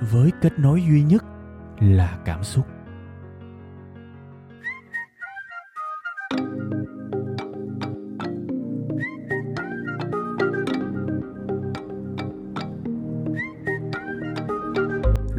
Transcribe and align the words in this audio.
với 0.00 0.30
kết 0.42 0.58
nối 0.58 0.82
duy 0.82 1.02
nhất 1.02 1.24
là 1.80 2.18
cảm 2.24 2.44
xúc 2.44 2.66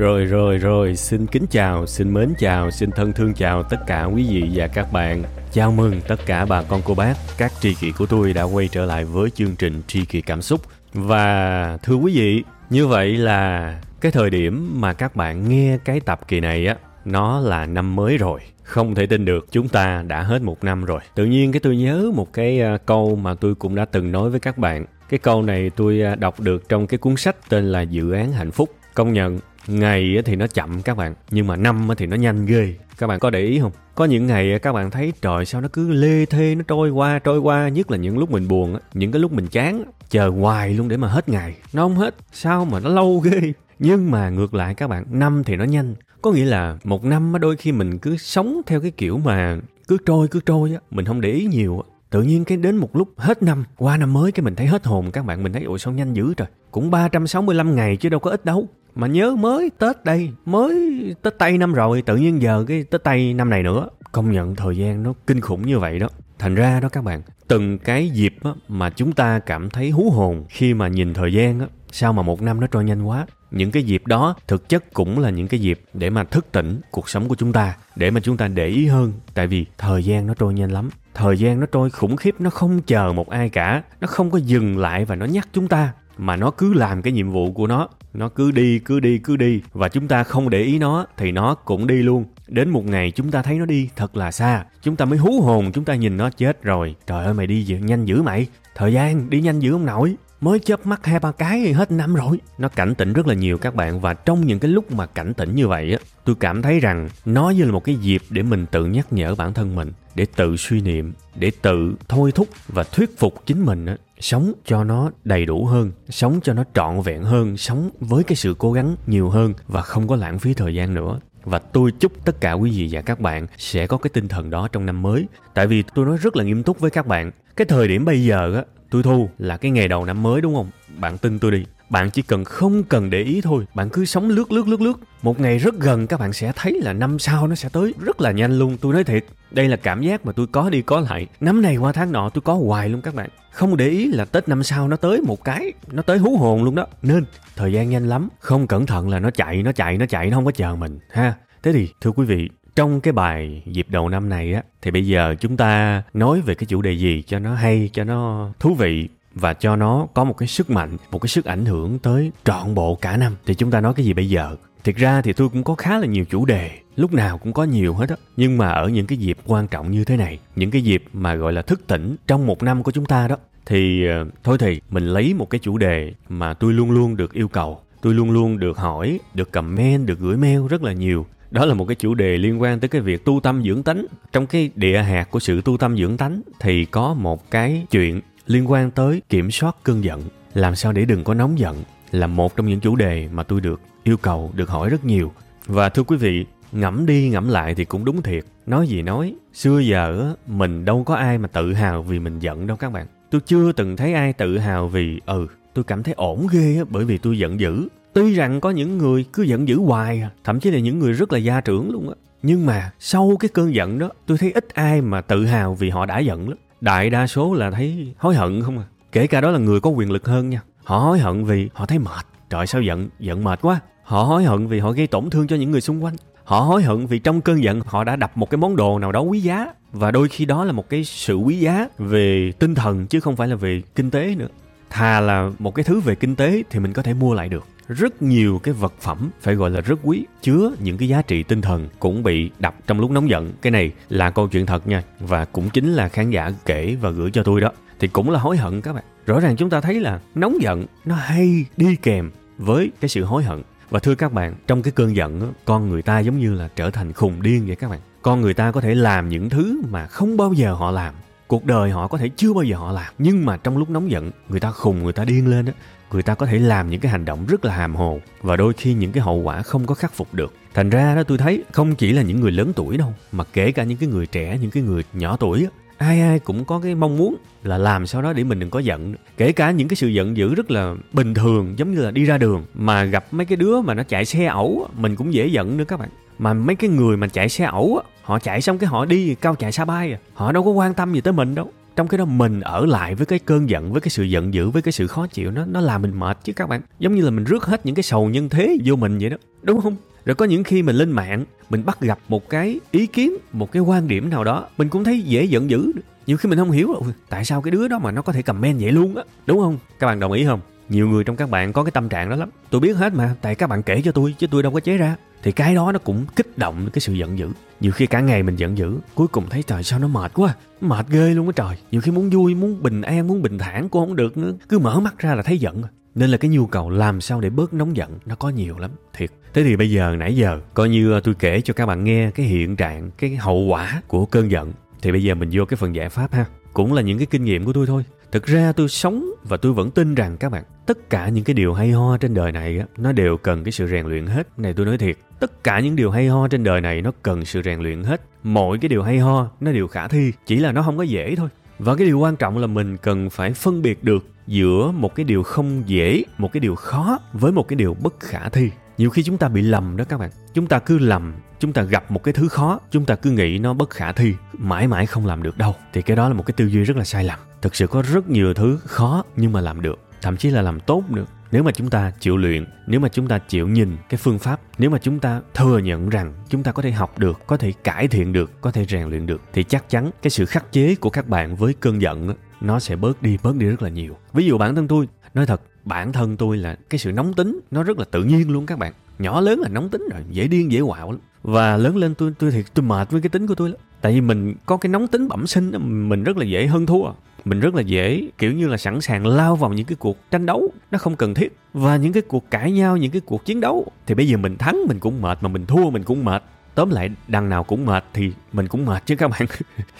Rồi 0.01 0.25
rồi 0.25 0.57
rồi, 0.57 0.95
xin 0.95 1.27
kính 1.27 1.45
chào, 1.49 1.85
xin 1.85 2.13
mến 2.13 2.33
chào, 2.39 2.71
xin 2.71 2.91
thân 2.91 3.13
thương 3.13 3.33
chào 3.33 3.63
tất 3.63 3.77
cả 3.87 4.03
quý 4.03 4.27
vị 4.29 4.51
và 4.53 4.67
các 4.67 4.91
bạn. 4.91 5.23
Chào 5.51 5.71
mừng 5.71 6.01
tất 6.07 6.15
cả 6.25 6.45
bà 6.45 6.63
con 6.63 6.81
cô 6.85 6.95
bác, 6.95 7.13
các 7.37 7.51
tri 7.59 7.73
kỷ 7.73 7.91
của 7.91 8.05
tôi 8.05 8.33
đã 8.33 8.43
quay 8.43 8.67
trở 8.71 8.85
lại 8.85 9.05
với 9.05 9.29
chương 9.29 9.55
trình 9.55 9.81
Tri 9.87 10.05
kỷ 10.05 10.21
cảm 10.21 10.41
xúc. 10.41 10.61
Và 10.93 11.77
thưa 11.83 11.95
quý 11.95 12.13
vị, 12.15 12.43
như 12.69 12.87
vậy 12.87 13.17
là 13.17 13.75
cái 14.01 14.11
thời 14.11 14.29
điểm 14.29 14.81
mà 14.81 14.93
các 14.93 15.15
bạn 15.15 15.49
nghe 15.49 15.77
cái 15.85 15.99
tập 15.99 16.27
kỳ 16.27 16.39
này 16.39 16.67
á, 16.67 16.75
nó 17.05 17.39
là 17.39 17.65
năm 17.65 17.95
mới 17.95 18.17
rồi. 18.17 18.39
Không 18.63 18.95
thể 18.95 19.05
tin 19.05 19.25
được 19.25 19.47
chúng 19.51 19.69
ta 19.69 20.03
đã 20.07 20.21
hết 20.21 20.41
một 20.41 20.63
năm 20.63 20.85
rồi. 20.85 20.99
Tự 21.15 21.25
nhiên 21.25 21.51
cái 21.51 21.59
tôi 21.59 21.77
nhớ 21.77 22.11
một 22.15 22.33
cái 22.33 22.61
à, 22.61 22.77
câu 22.85 23.15
mà 23.15 23.33
tôi 23.33 23.55
cũng 23.55 23.75
đã 23.75 23.85
từng 23.85 24.11
nói 24.11 24.29
với 24.29 24.39
các 24.39 24.57
bạn. 24.57 24.85
Cái 25.09 25.17
câu 25.19 25.41
này 25.41 25.69
tôi 25.75 26.01
à, 26.01 26.15
đọc 26.15 26.39
được 26.39 26.69
trong 26.69 26.87
cái 26.87 26.97
cuốn 26.97 27.15
sách 27.15 27.49
tên 27.49 27.71
là 27.71 27.81
Dự 27.81 28.11
án 28.11 28.31
hạnh 28.31 28.51
phúc. 28.51 28.69
Công 28.93 29.13
nhận 29.13 29.39
ngày 29.67 30.17
thì 30.25 30.35
nó 30.35 30.47
chậm 30.47 30.81
các 30.81 30.97
bạn 30.97 31.13
nhưng 31.31 31.47
mà 31.47 31.55
năm 31.55 31.87
thì 31.97 32.05
nó 32.05 32.15
nhanh 32.15 32.45
ghê 32.45 32.73
các 32.97 33.07
bạn 33.07 33.19
có 33.19 33.29
để 33.29 33.39
ý 33.39 33.59
không 33.59 33.71
có 33.95 34.05
những 34.05 34.27
ngày 34.27 34.59
các 34.59 34.73
bạn 34.73 34.91
thấy 34.91 35.13
trời 35.21 35.45
sao 35.45 35.61
nó 35.61 35.67
cứ 35.73 35.91
lê 35.91 36.25
thê 36.25 36.55
nó 36.55 36.63
trôi 36.67 36.89
qua 36.89 37.19
trôi 37.19 37.39
qua 37.39 37.69
nhất 37.69 37.91
là 37.91 37.97
những 37.97 38.17
lúc 38.17 38.31
mình 38.31 38.47
buồn 38.47 38.77
những 38.93 39.11
cái 39.11 39.19
lúc 39.19 39.31
mình 39.31 39.47
chán 39.47 39.83
chờ 40.09 40.29
hoài 40.29 40.73
luôn 40.73 40.87
để 40.87 40.97
mà 40.97 41.07
hết 41.07 41.29
ngày 41.29 41.55
nó 41.73 41.83
không 41.83 41.95
hết 41.95 42.15
sao 42.31 42.65
mà 42.65 42.79
nó 42.79 42.89
lâu 42.89 43.19
ghê 43.19 43.53
nhưng 43.83 44.11
mà 44.11 44.29
ngược 44.29 44.53
lại 44.53 44.75
các 44.75 44.87
bạn 44.87 45.05
năm 45.09 45.43
thì 45.43 45.55
nó 45.55 45.63
nhanh. 45.63 45.95
Có 46.21 46.31
nghĩa 46.31 46.45
là 46.45 46.77
một 46.83 47.03
năm 47.03 47.33
đôi 47.41 47.55
khi 47.55 47.71
mình 47.71 47.97
cứ 47.99 48.17
sống 48.17 48.61
theo 48.65 48.81
cái 48.81 48.91
kiểu 48.91 49.17
mà 49.17 49.57
cứ 49.87 49.97
trôi 50.05 50.27
cứ 50.27 50.39
trôi 50.45 50.73
á 50.73 50.79
mình 50.91 51.05
không 51.05 51.21
để 51.21 51.29
ý 51.29 51.45
nhiều 51.45 51.83
tự 52.09 52.21
nhiên 52.21 52.45
cái 52.45 52.57
đến 52.57 52.77
một 52.77 52.95
lúc 52.95 53.09
hết 53.17 53.43
năm 53.43 53.63
qua 53.77 53.97
năm 53.97 54.13
mới 54.13 54.31
cái 54.31 54.43
mình 54.43 54.55
thấy 54.55 54.67
hết 54.67 54.85
hồn 54.85 55.11
các 55.11 55.25
bạn 55.25 55.43
mình 55.43 55.53
thấy 55.53 55.63
ôi 55.63 55.79
sao 55.79 55.93
nhanh 55.93 56.13
dữ 56.13 56.33
trời. 56.33 56.47
Cũng 56.71 56.91
365 56.91 57.75
ngày 57.75 57.97
chứ 57.97 58.09
đâu 58.09 58.19
có 58.19 58.31
ít 58.31 58.45
đâu. 58.45 58.67
Mà 58.95 59.07
nhớ 59.07 59.35
mới 59.35 59.71
tết 59.79 60.05
đây 60.05 60.29
mới 60.45 60.75
tết 61.21 61.33
tây 61.39 61.57
năm 61.57 61.73
rồi 61.73 62.01
tự 62.01 62.15
nhiên 62.15 62.41
giờ 62.41 62.65
cái 62.67 62.83
tết 62.83 63.03
tây 63.03 63.33
năm 63.33 63.49
này 63.49 63.63
nữa 63.63 63.87
công 64.11 64.31
nhận 64.31 64.55
thời 64.55 64.77
gian 64.77 65.03
nó 65.03 65.13
kinh 65.27 65.41
khủng 65.41 65.67
như 65.67 65.79
vậy 65.79 65.99
đó. 65.99 66.07
Thành 66.39 66.55
ra 66.55 66.79
đó 66.79 66.89
các 66.89 67.03
bạn 67.03 67.21
từng 67.47 67.79
cái 67.79 68.09
dịp 68.09 68.35
á, 68.43 68.51
mà 68.67 68.89
chúng 68.89 69.11
ta 69.11 69.39
cảm 69.39 69.69
thấy 69.69 69.89
hú 69.89 70.09
hồn 70.09 70.45
khi 70.49 70.73
mà 70.73 70.87
nhìn 70.87 71.13
thời 71.13 71.33
gian 71.33 71.59
á, 71.59 71.65
sao 71.91 72.13
mà 72.13 72.23
một 72.23 72.41
năm 72.41 72.59
nó 72.59 72.67
trôi 72.67 72.83
nhanh 72.83 73.03
quá 73.03 73.25
những 73.51 73.71
cái 73.71 73.83
dịp 73.83 74.07
đó 74.07 74.35
thực 74.47 74.69
chất 74.69 74.93
cũng 74.93 75.19
là 75.19 75.29
những 75.29 75.47
cái 75.47 75.59
dịp 75.59 75.81
để 75.93 76.09
mà 76.09 76.23
thức 76.23 76.45
tỉnh 76.51 76.81
cuộc 76.91 77.09
sống 77.09 77.27
của 77.27 77.35
chúng 77.35 77.53
ta, 77.53 77.75
để 77.95 78.11
mà 78.11 78.19
chúng 78.19 78.37
ta 78.37 78.47
để 78.47 78.67
ý 78.67 78.87
hơn. 78.87 79.13
Tại 79.33 79.47
vì 79.47 79.65
thời 79.77 80.03
gian 80.03 80.27
nó 80.27 80.33
trôi 80.33 80.53
nhanh 80.53 80.71
lắm. 80.71 80.89
Thời 81.13 81.37
gian 81.37 81.59
nó 81.59 81.65
trôi 81.65 81.89
khủng 81.89 82.15
khiếp, 82.15 82.35
nó 82.39 82.49
không 82.49 82.81
chờ 82.81 83.13
một 83.15 83.29
ai 83.29 83.49
cả. 83.49 83.83
Nó 84.01 84.07
không 84.07 84.31
có 84.31 84.37
dừng 84.37 84.77
lại 84.77 85.05
và 85.05 85.15
nó 85.15 85.25
nhắc 85.25 85.47
chúng 85.53 85.67
ta, 85.67 85.93
mà 86.17 86.35
nó 86.35 86.51
cứ 86.51 86.73
làm 86.73 87.01
cái 87.01 87.13
nhiệm 87.13 87.31
vụ 87.31 87.51
của 87.51 87.67
nó. 87.67 87.89
Nó 88.13 88.29
cứ 88.29 88.51
đi 88.51 88.79
cứ 88.79 88.99
đi 88.99 89.17
cứ 89.17 89.37
đi. 89.37 89.61
Và 89.73 89.89
chúng 89.89 90.07
ta 90.07 90.23
không 90.23 90.49
để 90.49 90.61
ý 90.61 90.79
nó, 90.79 91.05
thì 91.17 91.31
nó 91.31 91.55
cũng 91.55 91.87
đi 91.87 91.95
luôn. 91.95 92.25
Đến 92.47 92.69
một 92.69 92.85
ngày 92.85 93.11
chúng 93.11 93.31
ta 93.31 93.41
thấy 93.41 93.57
nó 93.57 93.65
đi, 93.65 93.89
thật 93.95 94.17
là 94.17 94.31
xa. 94.31 94.65
Chúng 94.81 94.95
ta 94.95 95.05
mới 95.05 95.19
hú 95.19 95.41
hồn, 95.41 95.71
chúng 95.71 95.85
ta 95.85 95.95
nhìn 95.95 96.17
nó 96.17 96.29
chết 96.29 96.63
rồi. 96.63 96.95
Trời 97.07 97.25
ơi, 97.25 97.33
mày 97.33 97.47
đi 97.47 97.79
nhanh 97.81 98.05
dữ 98.05 98.21
mày. 98.21 98.47
Thời 98.75 98.93
gian, 98.93 99.29
đi 99.29 99.41
nhanh 99.41 99.59
dữ 99.59 99.71
không 99.71 99.85
nổi 99.85 100.15
mới 100.41 100.59
chớp 100.59 100.85
mắt 100.85 101.05
hai 101.05 101.19
ba 101.19 101.31
cái 101.31 101.61
thì 101.65 101.71
hết 101.71 101.91
năm 101.91 102.15
rồi. 102.15 102.39
Nó 102.57 102.67
cảnh 102.67 102.95
tỉnh 102.95 103.13
rất 103.13 103.27
là 103.27 103.33
nhiều 103.33 103.57
các 103.57 103.75
bạn 103.75 103.99
và 103.99 104.13
trong 104.13 104.47
những 104.47 104.59
cái 104.59 104.71
lúc 104.71 104.91
mà 104.91 105.05
cảnh 105.05 105.33
tỉnh 105.33 105.55
như 105.55 105.67
vậy 105.67 105.91
á, 105.91 105.99
tôi 106.25 106.35
cảm 106.39 106.61
thấy 106.61 106.79
rằng 106.79 107.09
nó 107.25 107.49
như 107.49 107.63
là 107.63 107.71
một 107.71 107.83
cái 107.83 107.95
dịp 107.95 108.21
để 108.29 108.43
mình 108.43 108.65
tự 108.71 108.85
nhắc 108.85 109.13
nhở 109.13 109.35
bản 109.35 109.53
thân 109.53 109.75
mình, 109.75 109.91
để 110.15 110.25
tự 110.35 110.57
suy 110.57 110.81
niệm, 110.81 111.13
để 111.35 111.51
tự 111.61 111.93
thôi 112.07 112.31
thúc 112.31 112.47
và 112.67 112.83
thuyết 112.83 113.17
phục 113.17 113.45
chính 113.45 113.65
mình 113.65 113.85
á, 113.85 113.97
sống 114.19 114.53
cho 114.65 114.83
nó 114.83 115.11
đầy 115.23 115.45
đủ 115.45 115.65
hơn, 115.65 115.91
sống 116.09 116.39
cho 116.43 116.53
nó 116.53 116.63
trọn 116.73 117.01
vẹn 117.01 117.23
hơn, 117.23 117.57
sống 117.57 117.89
với 117.99 118.23
cái 118.23 118.35
sự 118.35 118.55
cố 118.57 118.71
gắng 118.71 118.95
nhiều 119.07 119.29
hơn 119.29 119.53
và 119.67 119.81
không 119.81 120.07
có 120.07 120.15
lãng 120.15 120.39
phí 120.39 120.53
thời 120.53 120.75
gian 120.75 120.93
nữa. 120.93 121.19
Và 121.43 121.59
tôi 121.59 121.91
chúc 121.99 122.25
tất 122.25 122.41
cả 122.41 122.53
quý 122.53 122.71
vị 122.71 122.89
và 122.91 123.01
các 123.01 123.19
bạn 123.19 123.47
sẽ 123.57 123.87
có 123.87 123.97
cái 123.97 124.09
tinh 124.13 124.27
thần 124.27 124.49
đó 124.49 124.67
trong 124.71 124.85
năm 124.85 125.01
mới. 125.01 125.27
Tại 125.53 125.67
vì 125.67 125.83
tôi 125.95 126.05
nói 126.05 126.17
rất 126.21 126.35
là 126.35 126.43
nghiêm 126.43 126.63
túc 126.63 126.79
với 126.79 126.91
các 126.91 127.07
bạn, 127.07 127.31
cái 127.55 127.65
thời 127.65 127.87
điểm 127.87 128.05
bây 128.05 128.25
giờ 128.25 128.55
á 128.55 128.63
tôi 128.91 129.03
thu 129.03 129.29
là 129.37 129.57
cái 129.57 129.71
ngày 129.71 129.87
đầu 129.87 130.05
năm 130.05 130.23
mới 130.23 130.41
đúng 130.41 130.55
không? 130.55 130.69
Bạn 130.97 131.17
tin 131.17 131.39
tôi 131.39 131.51
đi. 131.51 131.65
Bạn 131.89 132.09
chỉ 132.09 132.21
cần 132.21 132.43
không 132.43 132.83
cần 132.83 133.09
để 133.09 133.23
ý 133.23 133.41
thôi. 133.41 133.65
Bạn 133.73 133.89
cứ 133.89 134.05
sống 134.05 134.29
lướt 134.29 134.51
lướt 134.51 134.67
lướt 134.67 134.81
lướt. 134.81 134.99
Một 135.21 135.39
ngày 135.39 135.57
rất 135.57 135.75
gần, 135.79 136.07
các 136.07 136.19
bạn 136.19 136.33
sẽ 136.33 136.51
thấy 136.55 136.81
là 136.81 136.93
năm 136.93 137.19
sau 137.19 137.47
nó 137.47 137.55
sẽ 137.55 137.69
tới. 137.69 137.93
Rất 137.99 138.21
là 138.21 138.31
nhanh 138.31 138.59
luôn, 138.59 138.77
tôi 138.81 138.93
nói 138.93 139.03
thiệt. 139.03 139.25
Đây 139.51 139.67
là 139.67 139.77
cảm 139.77 140.01
giác 140.01 140.25
mà 140.25 140.31
tôi 140.31 140.47
có 140.47 140.69
đi 140.69 140.81
có 140.81 140.99
lại. 140.99 141.27
Năm 141.39 141.61
này 141.61 141.77
qua 141.77 141.91
tháng 141.91 142.11
nọ, 142.11 142.29
tôi 142.29 142.41
có 142.41 142.53
hoài 142.53 142.89
luôn 142.89 143.01
các 143.01 143.15
bạn. 143.15 143.29
Không 143.51 143.77
để 143.77 143.87
ý 143.89 144.07
là 144.11 144.25
tết 144.25 144.49
năm 144.49 144.63
sau 144.63 144.87
nó 144.87 144.95
tới 144.95 145.21
một 145.21 145.43
cái, 145.43 145.73
nó 145.91 146.01
tới 146.01 146.17
hú 146.17 146.37
hồn 146.37 146.63
luôn 146.63 146.75
đó. 146.75 146.85
Nên, 147.01 147.25
thời 147.55 147.73
gian 147.73 147.89
nhanh 147.89 148.09
lắm. 148.09 148.29
Không 148.39 148.67
cẩn 148.67 148.85
thận 148.85 149.09
là 149.09 149.19
nó 149.19 149.31
chạy 149.31 149.63
nó 149.63 149.71
chạy 149.71 149.97
nó 149.97 150.05
chạy, 150.05 150.29
nó 150.29 150.37
không 150.37 150.45
có 150.45 150.51
chờ 150.51 150.75
mình, 150.75 150.99
ha. 151.09 151.33
Thế 151.63 151.73
thì, 151.73 151.89
thưa 152.01 152.11
quý 152.11 152.25
vị 152.25 152.49
trong 152.75 153.01
cái 153.01 153.11
bài 153.11 153.63
dịp 153.65 153.87
đầu 153.89 154.09
năm 154.09 154.29
này 154.29 154.53
á 154.53 154.63
thì 154.81 154.91
bây 154.91 155.07
giờ 155.07 155.35
chúng 155.39 155.57
ta 155.57 156.03
nói 156.13 156.41
về 156.41 156.55
cái 156.55 156.65
chủ 156.65 156.81
đề 156.81 156.91
gì 156.91 157.23
cho 157.27 157.39
nó 157.39 157.55
hay 157.55 157.89
cho 157.93 158.03
nó 158.03 158.49
thú 158.59 158.73
vị 158.73 159.09
và 159.33 159.53
cho 159.53 159.75
nó 159.75 160.07
có 160.13 160.23
một 160.23 160.37
cái 160.37 160.47
sức 160.47 160.69
mạnh 160.69 160.97
một 161.11 161.19
cái 161.19 161.27
sức 161.27 161.45
ảnh 161.45 161.65
hưởng 161.65 161.99
tới 161.99 162.31
trọn 162.45 162.75
bộ 162.75 162.95
cả 162.95 163.17
năm 163.17 163.35
thì 163.45 163.53
chúng 163.53 163.71
ta 163.71 163.81
nói 163.81 163.93
cái 163.93 164.05
gì 164.05 164.13
bây 164.13 164.29
giờ 164.29 164.55
Thực 164.83 164.95
ra 164.95 165.21
thì 165.21 165.33
tôi 165.33 165.49
cũng 165.49 165.63
có 165.63 165.75
khá 165.75 165.99
là 165.99 166.05
nhiều 166.05 166.25
chủ 166.25 166.45
đề, 166.45 166.71
lúc 166.95 167.13
nào 167.13 167.37
cũng 167.37 167.53
có 167.53 167.63
nhiều 167.63 167.93
hết 167.93 168.09
á. 168.09 168.15
Nhưng 168.37 168.57
mà 168.57 168.69
ở 168.69 168.87
những 168.87 169.07
cái 169.07 169.17
dịp 169.17 169.37
quan 169.45 169.67
trọng 169.67 169.91
như 169.91 170.05
thế 170.05 170.17
này, 170.17 170.39
những 170.55 170.71
cái 170.71 170.81
dịp 170.81 171.03
mà 171.13 171.35
gọi 171.35 171.53
là 171.53 171.61
thức 171.61 171.87
tỉnh 171.87 172.15
trong 172.27 172.47
một 172.47 172.63
năm 172.63 172.83
của 172.83 172.91
chúng 172.91 173.05
ta 173.05 173.27
đó, 173.27 173.37
thì 173.65 174.07
ờ, 174.07 174.25
thôi 174.43 174.57
thì 174.59 174.81
mình 174.89 175.03
lấy 175.03 175.33
một 175.33 175.49
cái 175.49 175.59
chủ 175.59 175.77
đề 175.77 176.13
mà 176.29 176.53
tôi 176.53 176.73
luôn 176.73 176.91
luôn 176.91 177.17
được 177.17 177.33
yêu 177.33 177.47
cầu, 177.47 177.81
tôi 178.01 178.13
luôn 178.13 178.31
luôn 178.31 178.59
được 178.59 178.77
hỏi, 178.77 179.19
được 179.33 179.51
comment, 179.51 180.07
được 180.07 180.19
gửi 180.19 180.37
mail 180.37 180.67
rất 180.69 180.83
là 180.83 180.93
nhiều. 180.93 181.25
Đó 181.51 181.65
là 181.65 181.73
một 181.73 181.85
cái 181.85 181.95
chủ 181.95 182.13
đề 182.13 182.37
liên 182.37 182.61
quan 182.61 182.79
tới 182.79 182.89
cái 182.89 183.01
việc 183.01 183.25
tu 183.25 183.39
tâm 183.39 183.63
dưỡng 183.63 183.83
tánh. 183.83 184.05
Trong 184.31 184.47
cái 184.47 184.69
địa 184.75 185.01
hạt 185.01 185.31
của 185.31 185.39
sự 185.39 185.61
tu 185.61 185.77
tâm 185.77 185.97
dưỡng 185.97 186.17
tánh 186.17 186.41
thì 186.59 186.85
có 186.85 187.13
một 187.13 187.51
cái 187.51 187.85
chuyện 187.91 188.21
liên 188.47 188.71
quan 188.71 188.91
tới 188.91 189.21
kiểm 189.29 189.51
soát 189.51 189.75
cơn 189.83 190.03
giận. 190.03 190.21
Làm 190.53 190.75
sao 190.75 190.91
để 190.91 191.05
đừng 191.05 191.23
có 191.23 191.33
nóng 191.33 191.59
giận 191.59 191.77
là 192.11 192.27
một 192.27 192.55
trong 192.55 192.67
những 192.67 192.79
chủ 192.79 192.95
đề 192.95 193.27
mà 193.31 193.43
tôi 193.43 193.61
được 193.61 193.81
yêu 194.03 194.17
cầu 194.17 194.51
được 194.55 194.69
hỏi 194.69 194.89
rất 194.89 195.05
nhiều. 195.05 195.31
Và 195.65 195.89
thưa 195.89 196.03
quý 196.03 196.17
vị, 196.17 196.45
ngẫm 196.71 197.05
đi 197.05 197.29
ngẫm 197.29 197.49
lại 197.49 197.75
thì 197.75 197.85
cũng 197.85 198.05
đúng 198.05 198.21
thiệt. 198.21 198.45
Nói 198.65 198.87
gì 198.87 199.01
nói, 199.01 199.35
xưa 199.53 199.79
giờ 199.79 200.35
mình 200.47 200.85
đâu 200.85 201.03
có 201.03 201.15
ai 201.15 201.37
mà 201.37 201.47
tự 201.47 201.73
hào 201.73 202.03
vì 202.03 202.19
mình 202.19 202.39
giận 202.39 202.67
đâu 202.67 202.77
các 202.77 202.91
bạn. 202.91 203.07
Tôi 203.31 203.41
chưa 203.45 203.71
từng 203.71 203.95
thấy 203.95 204.13
ai 204.13 204.33
tự 204.33 204.57
hào 204.57 204.87
vì 204.87 205.21
ừ, 205.25 205.47
tôi 205.73 205.83
cảm 205.83 206.03
thấy 206.03 206.13
ổn 206.13 206.47
ghê 206.51 206.75
á 206.77 206.83
bởi 206.89 207.05
vì 207.05 207.17
tôi 207.17 207.37
giận 207.37 207.59
dữ. 207.59 207.87
Tuy 208.13 208.33
rằng 208.33 208.61
có 208.61 208.69
những 208.69 208.97
người 208.97 209.25
cứ 209.33 209.43
giận 209.43 209.67
dữ 209.67 209.79
hoài 209.79 210.21
à, 210.21 210.29
thậm 210.43 210.59
chí 210.59 210.71
là 210.71 210.79
những 210.79 210.99
người 210.99 211.13
rất 211.13 211.33
là 211.33 211.39
gia 211.39 211.61
trưởng 211.61 211.91
luôn 211.91 212.09
á. 212.09 212.15
Nhưng 212.43 212.65
mà 212.65 212.91
sau 212.99 213.37
cái 213.39 213.49
cơn 213.49 213.75
giận 213.75 213.99
đó, 213.99 214.09
tôi 214.25 214.37
thấy 214.37 214.51
ít 214.51 214.69
ai 214.73 215.01
mà 215.01 215.21
tự 215.21 215.45
hào 215.45 215.73
vì 215.73 215.89
họ 215.89 216.05
đã 216.05 216.19
giận 216.19 216.49
lắm. 216.49 216.57
Đại 216.81 217.09
đa 217.09 217.27
số 217.27 217.53
là 217.53 217.71
thấy 217.71 218.13
hối 218.17 218.35
hận 218.35 218.61
không 218.63 218.77
à. 218.77 218.85
Kể 219.11 219.27
cả 219.27 219.41
đó 219.41 219.51
là 219.51 219.59
người 219.59 219.79
có 219.79 219.89
quyền 219.89 220.11
lực 220.11 220.27
hơn 220.27 220.49
nha. 220.49 220.61
Họ 220.83 220.97
hối 220.97 221.19
hận 221.19 221.45
vì 221.45 221.69
họ 221.73 221.85
thấy 221.85 221.99
mệt. 221.99 222.25
Trời 222.49 222.67
sao 222.67 222.81
giận, 222.81 223.09
giận 223.19 223.43
mệt 223.43 223.59
quá. 223.61 223.79
Họ 224.03 224.23
hối 224.23 224.43
hận 224.43 224.67
vì 224.67 224.79
họ 224.79 224.91
gây 224.91 225.07
tổn 225.07 225.29
thương 225.29 225.47
cho 225.47 225.55
những 225.55 225.71
người 225.71 225.81
xung 225.81 226.03
quanh. 226.03 226.15
Họ 226.43 226.59
hối 226.59 226.83
hận 226.83 227.05
vì 227.05 227.19
trong 227.19 227.41
cơn 227.41 227.63
giận 227.63 227.81
họ 227.85 228.03
đã 228.03 228.15
đập 228.15 228.31
một 228.35 228.49
cái 228.49 228.57
món 228.57 228.75
đồ 228.75 228.99
nào 228.99 229.11
đó 229.11 229.21
quý 229.21 229.39
giá 229.39 229.73
và 229.91 230.11
đôi 230.11 230.27
khi 230.27 230.45
đó 230.45 230.65
là 230.65 230.71
một 230.71 230.89
cái 230.89 231.03
sự 231.03 231.35
quý 231.35 231.59
giá 231.59 231.87
về 231.97 232.51
tinh 232.59 232.75
thần 232.75 233.07
chứ 233.07 233.19
không 233.19 233.35
phải 233.35 233.47
là 233.47 233.55
về 233.55 233.81
kinh 233.95 234.11
tế 234.11 234.35
nữa. 234.35 234.47
Thà 234.89 235.19
là 235.19 235.51
một 235.59 235.75
cái 235.75 235.83
thứ 235.83 235.99
về 235.99 236.15
kinh 236.15 236.35
tế 236.35 236.63
thì 236.69 236.79
mình 236.79 236.93
có 236.93 237.01
thể 237.01 237.13
mua 237.13 237.33
lại 237.33 237.49
được. 237.49 237.67
Rất 237.97 238.21
nhiều 238.21 238.59
cái 238.63 238.73
vật 238.73 238.93
phẩm 238.99 239.29
phải 239.41 239.55
gọi 239.55 239.69
là 239.69 239.81
rất 239.81 239.99
quý, 240.03 240.25
chứa 240.41 240.71
những 240.79 240.97
cái 240.97 241.07
giá 241.07 241.21
trị 241.21 241.43
tinh 241.43 241.61
thần 241.61 241.89
cũng 241.99 242.23
bị 242.23 242.51
đập 242.59 242.75
trong 242.87 242.99
lúc 242.99 243.11
nóng 243.11 243.29
giận. 243.29 243.53
Cái 243.61 243.71
này 243.71 243.91
là 244.09 244.29
câu 244.29 244.47
chuyện 244.47 244.65
thật 244.65 244.87
nha 244.87 245.03
và 245.19 245.45
cũng 245.45 245.69
chính 245.69 245.93
là 245.93 246.09
khán 246.09 246.29
giả 246.29 246.51
kể 246.65 246.97
và 247.01 247.09
gửi 247.09 247.31
cho 247.31 247.43
tôi 247.43 247.61
đó. 247.61 247.71
Thì 247.99 248.07
cũng 248.07 248.29
là 248.29 248.39
hối 248.39 248.57
hận 248.57 248.81
các 248.81 248.93
bạn. 248.93 249.03
Rõ 249.25 249.39
ràng 249.39 249.55
chúng 249.55 249.69
ta 249.69 249.81
thấy 249.81 249.99
là 249.99 250.19
nóng 250.35 250.57
giận 250.61 250.85
nó 251.05 251.15
hay 251.15 251.65
đi 251.77 251.95
kèm 251.95 252.31
với 252.57 252.91
cái 252.99 253.09
sự 253.09 253.23
hối 253.23 253.43
hận 253.43 253.61
và 253.89 253.99
thưa 253.99 254.15
các 254.15 254.33
bạn 254.33 254.55
trong 254.67 254.81
cái 254.81 254.91
cơn 254.91 255.15
giận 255.15 255.53
con 255.65 255.89
người 255.89 256.01
ta 256.01 256.19
giống 256.19 256.39
như 256.39 256.53
là 256.53 256.69
trở 256.75 256.89
thành 256.89 257.13
khùng 257.13 257.41
điên 257.41 257.67
vậy 257.67 257.75
các 257.75 257.89
bạn 257.89 257.99
con 258.21 258.41
người 258.41 258.53
ta 258.53 258.71
có 258.71 258.81
thể 258.81 258.95
làm 258.95 259.29
những 259.29 259.49
thứ 259.49 259.81
mà 259.89 260.07
không 260.07 260.37
bao 260.37 260.53
giờ 260.53 260.73
họ 260.73 260.91
làm 260.91 261.13
cuộc 261.47 261.65
đời 261.65 261.91
họ 261.91 262.07
có 262.07 262.17
thể 262.17 262.29
chưa 262.35 262.53
bao 262.53 262.63
giờ 262.63 262.77
họ 262.77 262.91
làm 262.91 263.13
nhưng 263.17 263.45
mà 263.45 263.57
trong 263.57 263.77
lúc 263.77 263.89
nóng 263.89 264.11
giận 264.11 264.31
người 264.49 264.59
ta 264.59 264.71
khùng 264.71 265.03
người 265.03 265.13
ta 265.13 265.25
điên 265.25 265.47
lên 265.47 265.65
á 265.65 265.73
người 266.13 266.23
ta 266.23 266.35
có 266.35 266.45
thể 266.45 266.59
làm 266.59 266.89
những 266.89 266.99
cái 266.99 267.11
hành 267.11 267.25
động 267.25 267.45
rất 267.47 267.65
là 267.65 267.75
hàm 267.75 267.95
hồ 267.95 268.19
và 268.41 268.55
đôi 268.55 268.73
khi 268.73 268.93
những 268.93 269.11
cái 269.11 269.23
hậu 269.23 269.35
quả 269.35 269.61
không 269.61 269.85
có 269.85 269.95
khắc 269.95 270.13
phục 270.13 270.33
được. 270.33 270.53
Thành 270.73 270.89
ra 270.89 271.15
đó, 271.15 271.23
tôi 271.23 271.37
thấy 271.37 271.63
không 271.71 271.95
chỉ 271.95 272.11
là 272.11 272.21
những 272.21 272.39
người 272.39 272.51
lớn 272.51 272.73
tuổi 272.75 272.97
đâu, 272.97 273.13
mà 273.31 273.43
kể 273.53 273.71
cả 273.71 273.83
những 273.83 273.97
cái 273.97 274.09
người 274.09 274.25
trẻ, 274.25 274.57
những 274.61 274.71
cái 274.71 274.83
người 274.83 275.03
nhỏ 275.13 275.37
tuổi 275.39 275.63
á, 275.63 275.69
ai 275.97 276.21
ai 276.21 276.39
cũng 276.39 276.65
có 276.65 276.79
cái 276.79 276.95
mong 276.95 277.17
muốn 277.17 277.35
là 277.63 277.77
làm 277.77 278.07
sao 278.07 278.21
đó 278.21 278.33
để 278.33 278.43
mình 278.43 278.59
đừng 278.59 278.69
có 278.69 278.79
giận. 278.79 279.15
Kể 279.37 279.51
cả 279.51 279.71
những 279.71 279.87
cái 279.87 279.95
sự 279.95 280.07
giận 280.07 280.37
dữ 280.37 280.55
rất 280.55 280.71
là 280.71 280.95
bình 281.13 281.33
thường, 281.33 281.73
giống 281.77 281.95
như 281.95 282.01
là 282.01 282.11
đi 282.11 282.25
ra 282.25 282.37
đường, 282.37 282.65
mà 282.73 283.03
gặp 283.03 283.25
mấy 283.31 283.45
cái 283.45 283.55
đứa 283.55 283.81
mà 283.81 283.93
nó 283.93 284.03
chạy 284.03 284.25
xe 284.25 284.45
ẩu 284.45 284.87
mình 284.97 285.15
cũng 285.15 285.33
dễ 285.33 285.47
giận 285.47 285.77
nữa 285.77 285.85
các 285.87 285.99
bạn. 285.99 286.09
Mà 286.39 286.53
mấy 286.53 286.75
cái 286.75 286.89
người 286.89 287.17
mà 287.17 287.27
chạy 287.27 287.49
xe 287.49 287.65
ẩu 287.65 288.01
họ 288.21 288.39
chạy 288.39 288.61
xong 288.61 288.77
cái 288.77 288.87
họ 288.87 289.05
đi 289.05 289.35
cao 289.35 289.55
chạy 289.55 289.71
xa 289.71 289.85
bay 289.85 290.11
à 290.11 290.19
họ 290.33 290.51
đâu 290.51 290.63
có 290.63 290.71
quan 290.71 290.93
tâm 290.93 291.13
gì 291.13 291.21
tới 291.21 291.33
mình 291.33 291.55
đâu 291.55 291.71
trong 291.95 292.07
cái 292.07 292.17
đó 292.17 292.25
mình 292.25 292.61
ở 292.61 292.85
lại 292.85 293.15
với 293.15 293.25
cái 293.25 293.39
cơn 293.39 293.69
giận, 293.69 293.91
với 293.91 294.01
cái 294.01 294.09
sự 294.09 294.23
giận 294.23 294.53
dữ, 294.53 294.69
với 294.69 294.81
cái 294.81 294.91
sự 294.91 295.07
khó 295.07 295.27
chịu, 295.27 295.51
nó 295.51 295.65
nó 295.65 295.81
làm 295.81 296.01
mình 296.01 296.19
mệt 296.19 296.37
chứ 296.43 296.53
các 296.53 296.69
bạn. 296.69 296.81
Giống 296.99 297.15
như 297.15 297.21
là 297.21 297.31
mình 297.31 297.43
rước 297.43 297.65
hết 297.65 297.85
những 297.85 297.95
cái 297.95 298.03
sầu 298.03 298.29
nhân 298.29 298.49
thế 298.49 298.77
vô 298.85 298.95
mình 298.95 299.17
vậy 299.17 299.29
đó, 299.29 299.37
đúng 299.61 299.81
không? 299.81 299.95
Rồi 300.25 300.35
có 300.35 300.45
những 300.45 300.63
khi 300.63 300.81
mình 300.81 300.95
lên 300.95 301.11
mạng, 301.11 301.45
mình 301.69 301.85
bắt 301.85 302.01
gặp 302.01 302.19
một 302.27 302.49
cái 302.49 302.79
ý 302.91 303.07
kiến, 303.07 303.37
một 303.53 303.71
cái 303.71 303.81
quan 303.81 304.07
điểm 304.07 304.29
nào 304.29 304.43
đó, 304.43 304.67
mình 304.77 304.89
cũng 304.89 305.03
thấy 305.03 305.21
dễ 305.21 305.43
giận 305.43 305.69
dữ. 305.69 305.91
Nhiều 306.27 306.37
khi 306.37 306.49
mình 306.49 306.59
không 306.59 306.71
hiểu 306.71 306.95
tại 307.29 307.45
sao 307.45 307.61
cái 307.61 307.71
đứa 307.71 307.87
đó 307.87 307.99
mà 307.99 308.11
nó 308.11 308.21
có 308.21 308.33
thể 308.33 308.41
comment 308.41 308.81
vậy 308.81 308.91
luôn 308.91 309.15
á? 309.15 309.23
Đúng 309.45 309.59
không? 309.59 309.77
Các 309.99 310.07
bạn 310.07 310.19
đồng 310.19 310.31
ý 310.31 310.45
không? 310.45 310.59
Nhiều 310.91 311.09
người 311.09 311.23
trong 311.23 311.35
các 311.35 311.49
bạn 311.49 311.73
có 311.73 311.83
cái 311.83 311.91
tâm 311.91 312.09
trạng 312.09 312.29
đó 312.29 312.35
lắm. 312.35 312.49
Tôi 312.69 312.81
biết 312.81 312.97
hết 312.97 313.13
mà, 313.13 313.35
tại 313.41 313.55
các 313.55 313.67
bạn 313.67 313.83
kể 313.83 314.01
cho 314.01 314.11
tôi, 314.11 314.35
chứ 314.37 314.47
tôi 314.47 314.63
đâu 314.63 314.71
có 314.71 314.79
chế 314.79 314.97
ra. 314.97 315.15
Thì 315.43 315.51
cái 315.51 315.75
đó 315.75 315.91
nó 315.91 315.99
cũng 315.99 316.25
kích 316.35 316.57
động 316.57 316.89
cái 316.93 317.01
sự 317.01 317.13
giận 317.13 317.37
dữ. 317.37 317.49
Nhiều 317.79 317.91
khi 317.91 318.05
cả 318.05 318.19
ngày 318.19 318.43
mình 318.43 318.55
giận 318.55 318.77
dữ, 318.77 318.93
cuối 319.15 319.27
cùng 319.27 319.49
thấy 319.49 319.63
trời, 319.67 319.83
sao 319.83 319.99
nó 319.99 320.07
mệt 320.07 320.31
quá. 320.33 320.55
Mệt 320.81 321.05
ghê 321.09 321.29
luôn 321.33 321.47
á 321.47 321.53
trời. 321.55 321.77
Nhiều 321.91 322.01
khi 322.01 322.11
muốn 322.11 322.29
vui, 322.29 322.55
muốn 322.55 322.83
bình 322.83 323.01
an, 323.01 323.27
muốn 323.27 323.41
bình 323.41 323.57
thản 323.57 323.89
cũng 323.89 324.07
không 324.07 324.15
được 324.15 324.37
nữa. 324.37 324.53
Cứ 324.69 324.79
mở 324.79 324.99
mắt 324.99 325.17
ra 325.17 325.35
là 325.35 325.43
thấy 325.43 325.57
giận. 325.57 325.81
Nên 326.15 326.29
là 326.29 326.37
cái 326.37 326.51
nhu 326.51 326.65
cầu 326.65 326.89
làm 326.89 327.21
sao 327.21 327.41
để 327.41 327.49
bớt 327.49 327.73
nóng 327.73 327.95
giận, 327.95 328.19
nó 328.25 328.35
có 328.35 328.49
nhiều 328.49 328.77
lắm, 328.77 328.91
thiệt. 329.13 329.29
Thế 329.53 329.63
thì 329.63 329.75
bây 329.75 329.91
giờ, 329.91 330.15
nãy 330.19 330.35
giờ, 330.35 330.59
coi 330.73 330.89
như 330.89 331.13
à, 331.13 331.19
tôi 331.23 331.33
kể 331.39 331.61
cho 331.61 331.73
các 331.73 331.85
bạn 331.85 332.03
nghe 332.03 332.31
cái 332.31 332.45
hiện 332.45 332.75
trạng, 332.75 333.11
cái 333.17 333.35
hậu 333.35 333.59
quả 333.59 334.01
của 334.07 334.25
cơn 334.25 334.51
giận. 334.51 334.73
Thì 335.01 335.11
bây 335.11 335.23
giờ 335.23 335.35
mình 335.35 335.49
vô 335.51 335.65
cái 335.65 335.77
phần 335.77 335.95
giải 335.95 336.09
pháp 336.09 336.33
ha 336.33 336.45
cũng 336.73 336.93
là 336.93 337.01
những 337.01 337.17
cái 337.17 337.27
kinh 337.27 337.43
nghiệm 337.43 337.65
của 337.65 337.73
tôi 337.73 337.87
thôi. 337.87 338.03
Thực 338.31 338.45
ra 338.45 338.71
tôi 338.71 338.89
sống 338.89 339.31
và 339.43 339.57
tôi 339.57 339.73
vẫn 339.73 339.91
tin 339.91 340.15
rằng 340.15 340.37
các 340.37 340.51
bạn, 340.51 340.63
tất 340.85 341.09
cả 341.09 341.29
những 341.29 341.43
cái 341.43 341.53
điều 341.53 341.73
hay 341.73 341.91
ho 341.91 342.17
trên 342.17 342.33
đời 342.33 342.51
này 342.51 342.77
á, 342.79 342.85
nó 342.97 343.11
đều 343.11 343.37
cần 343.37 343.63
cái 343.63 343.71
sự 343.71 343.87
rèn 343.87 344.05
luyện 344.05 344.25
hết. 344.25 344.59
Này 344.59 344.73
tôi 344.73 344.85
nói 344.85 344.97
thiệt, 344.97 345.17
tất 345.39 345.63
cả 345.63 345.79
những 345.79 345.95
điều 345.95 346.11
hay 346.11 346.27
ho 346.27 346.47
trên 346.47 346.63
đời 346.63 346.81
này 346.81 347.01
nó 347.01 347.11
cần 347.23 347.45
sự 347.45 347.61
rèn 347.61 347.79
luyện 347.79 348.03
hết. 348.03 348.21
Mọi 348.43 348.77
cái 348.77 348.89
điều 348.89 349.03
hay 349.03 349.19
ho, 349.19 349.49
nó 349.59 349.71
đều 349.71 349.87
khả 349.87 350.07
thi, 350.07 350.31
chỉ 350.45 350.55
là 350.55 350.71
nó 350.71 350.81
không 350.83 350.97
có 350.97 351.03
dễ 351.03 351.35
thôi. 351.35 351.49
Và 351.79 351.95
cái 351.95 352.07
điều 352.07 352.19
quan 352.19 352.35
trọng 352.35 352.57
là 352.57 352.67
mình 352.67 352.97
cần 352.97 353.29
phải 353.29 353.53
phân 353.53 353.81
biệt 353.81 354.03
được 354.03 354.25
giữa 354.47 354.91
một 354.91 355.15
cái 355.15 355.23
điều 355.23 355.43
không 355.43 355.83
dễ, 355.85 356.23
một 356.37 356.51
cái 356.53 356.59
điều 356.59 356.75
khó 356.75 357.19
với 357.33 357.51
một 357.51 357.67
cái 357.67 357.75
điều 357.75 357.93
bất 357.93 358.19
khả 358.19 358.49
thi 358.49 358.69
nhiều 358.97 359.09
khi 359.09 359.23
chúng 359.23 359.37
ta 359.37 359.47
bị 359.47 359.61
lầm 359.61 359.97
đó 359.97 360.05
các 360.09 360.17
bạn. 360.17 360.29
Chúng 360.53 360.67
ta 360.67 360.79
cứ 360.79 360.99
lầm, 360.99 361.33
chúng 361.59 361.73
ta 361.73 361.81
gặp 361.81 362.11
một 362.11 362.23
cái 362.23 362.33
thứ 362.33 362.47
khó, 362.47 362.79
chúng 362.91 363.05
ta 363.05 363.15
cứ 363.15 363.31
nghĩ 363.31 363.59
nó 363.59 363.73
bất 363.73 363.89
khả 363.89 364.11
thi, 364.11 364.33
mãi 364.53 364.87
mãi 364.87 365.05
không 365.05 365.25
làm 365.25 365.43
được 365.43 365.57
đâu. 365.57 365.75
Thì 365.93 366.01
cái 366.01 366.17
đó 366.17 366.27
là 366.27 366.33
một 366.33 366.45
cái 366.45 366.53
tư 366.57 366.65
duy 366.65 366.83
rất 366.83 366.97
là 366.97 367.03
sai 367.03 367.23
lầm. 367.23 367.39
Thực 367.61 367.75
sự 367.75 367.87
có 367.87 368.01
rất 368.01 368.29
nhiều 368.29 368.53
thứ 368.53 368.79
khó 368.85 369.23
nhưng 369.35 369.51
mà 369.51 369.61
làm 369.61 369.81
được, 369.81 369.99
thậm 370.21 370.37
chí 370.37 370.49
là 370.49 370.61
làm 370.61 370.79
tốt 370.79 371.03
được. 371.09 371.25
Nếu 371.51 371.63
mà 371.63 371.71
chúng 371.71 371.89
ta 371.89 372.11
chịu 372.19 372.37
luyện, 372.37 372.65
nếu 372.87 372.99
mà 372.99 373.09
chúng 373.09 373.27
ta 373.27 373.37
chịu 373.37 373.67
nhìn 373.67 373.97
cái 374.09 374.17
phương 374.17 374.39
pháp, 374.39 374.61
nếu 374.77 374.89
mà 374.89 374.97
chúng 375.01 375.19
ta 375.19 375.41
thừa 375.53 375.77
nhận 375.77 376.09
rằng 376.09 376.33
chúng 376.49 376.63
ta 376.63 376.71
có 376.71 376.81
thể 376.81 376.91
học 376.91 377.19
được, 377.19 377.39
có 377.47 377.57
thể 377.57 377.73
cải 377.83 378.07
thiện 378.07 378.33
được, 378.33 378.61
có 378.61 378.71
thể 378.71 378.85
rèn 378.85 379.09
luyện 379.09 379.25
được, 379.25 379.41
thì 379.53 379.63
chắc 379.63 379.89
chắn 379.89 380.11
cái 380.21 380.31
sự 380.31 380.45
khắc 380.45 380.71
chế 380.71 380.95
của 380.95 381.09
các 381.09 381.27
bạn 381.27 381.55
với 381.55 381.73
cơn 381.79 382.01
giận 382.01 382.33
nó 382.61 382.79
sẽ 382.79 382.95
bớt 382.95 383.21
đi 383.21 383.37
bớt 383.43 383.55
đi 383.55 383.65
rất 383.65 383.81
là 383.81 383.89
nhiều. 383.89 384.17
Ví 384.33 384.45
dụ 384.45 384.57
bản 384.57 384.75
thân 384.75 384.87
tôi, 384.87 385.07
nói 385.33 385.45
thật 385.45 385.61
bản 385.85 386.13
thân 386.13 386.37
tôi 386.37 386.57
là 386.57 386.75
cái 386.89 386.99
sự 386.99 387.11
nóng 387.11 387.33
tính, 387.33 387.59
nó 387.71 387.83
rất 387.83 387.99
là 387.99 388.05
tự 388.11 388.23
nhiên 388.23 388.51
luôn 388.51 388.65
các 388.65 388.79
bạn. 388.79 388.93
Nhỏ 389.19 389.41
lớn 389.41 389.59
là 389.59 389.69
nóng 389.69 389.89
tính 389.89 390.03
rồi, 390.11 390.21
dễ 390.29 390.47
điên, 390.47 390.71
dễ 390.71 390.81
quạo 390.81 391.11
lắm. 391.11 391.19
Và 391.43 391.77
lớn 391.77 391.97
lên 391.97 392.15
tôi 392.15 392.33
tôi 392.39 392.51
thiệt 392.51 392.65
tôi 392.73 392.85
mệt 392.85 393.11
với 393.11 393.21
cái 393.21 393.29
tính 393.29 393.47
của 393.47 393.55
tôi 393.55 393.69
lắm. 393.69 393.77
Tại 394.01 394.13
vì 394.13 394.21
mình 394.21 394.53
có 394.65 394.77
cái 394.77 394.89
nóng 394.89 395.07
tính 395.07 395.27
bẩm 395.27 395.47
sinh 395.47 395.71
mình 396.09 396.23
rất 396.23 396.37
là 396.37 396.45
dễ 396.45 396.67
hơn 396.67 396.85
thua. 396.85 397.11
Mình 397.45 397.59
rất 397.59 397.75
là 397.75 397.81
dễ, 397.81 398.29
kiểu 398.37 398.53
như 398.53 398.67
là, 398.67 398.77
sẵn 398.77 399.01
sàng 399.01 399.27
lao 399.27 399.55
vào 399.55 399.73
những 399.73 399.85
cái 399.85 399.95
cuộc 399.95 400.17
tranh 400.31 400.45
đấu, 400.45 400.71
nó 400.91 400.97
không 400.97 401.15
cần 401.15 401.33
thiết. 401.33 401.57
Và 401.73 401.97
những 401.97 402.13
cái 402.13 402.23
cuộc 402.27 402.51
cãi 402.51 402.71
nhau, 402.71 402.97
những 402.97 403.11
cái 403.11 403.21
cuộc 403.25 403.45
chiến 403.45 403.59
đấu, 403.59 403.85
thì 404.07 404.15
bây 404.15 404.27
giờ 404.27 404.37
mình 404.37 404.57
thắng, 404.57 404.81
mình 404.87 404.99
cũng 404.99 405.21
mệt, 405.21 405.37
mà 405.41 405.49
mình 405.49 405.65
thua, 405.65 405.89
mình 405.89 406.03
cũng 406.03 406.25
mệt. 406.25 406.43
Tóm 406.75 406.89
lại, 406.89 407.09
đằng 407.27 407.49
nào 407.49 407.63
cũng 407.63 407.85
mệt 407.85 408.03
thì 408.13 408.31
mình 408.53 408.67
cũng 408.67 408.85
mệt 408.85 409.05
chứ 409.05 409.15
các 409.15 409.27
bạn. 409.27 409.45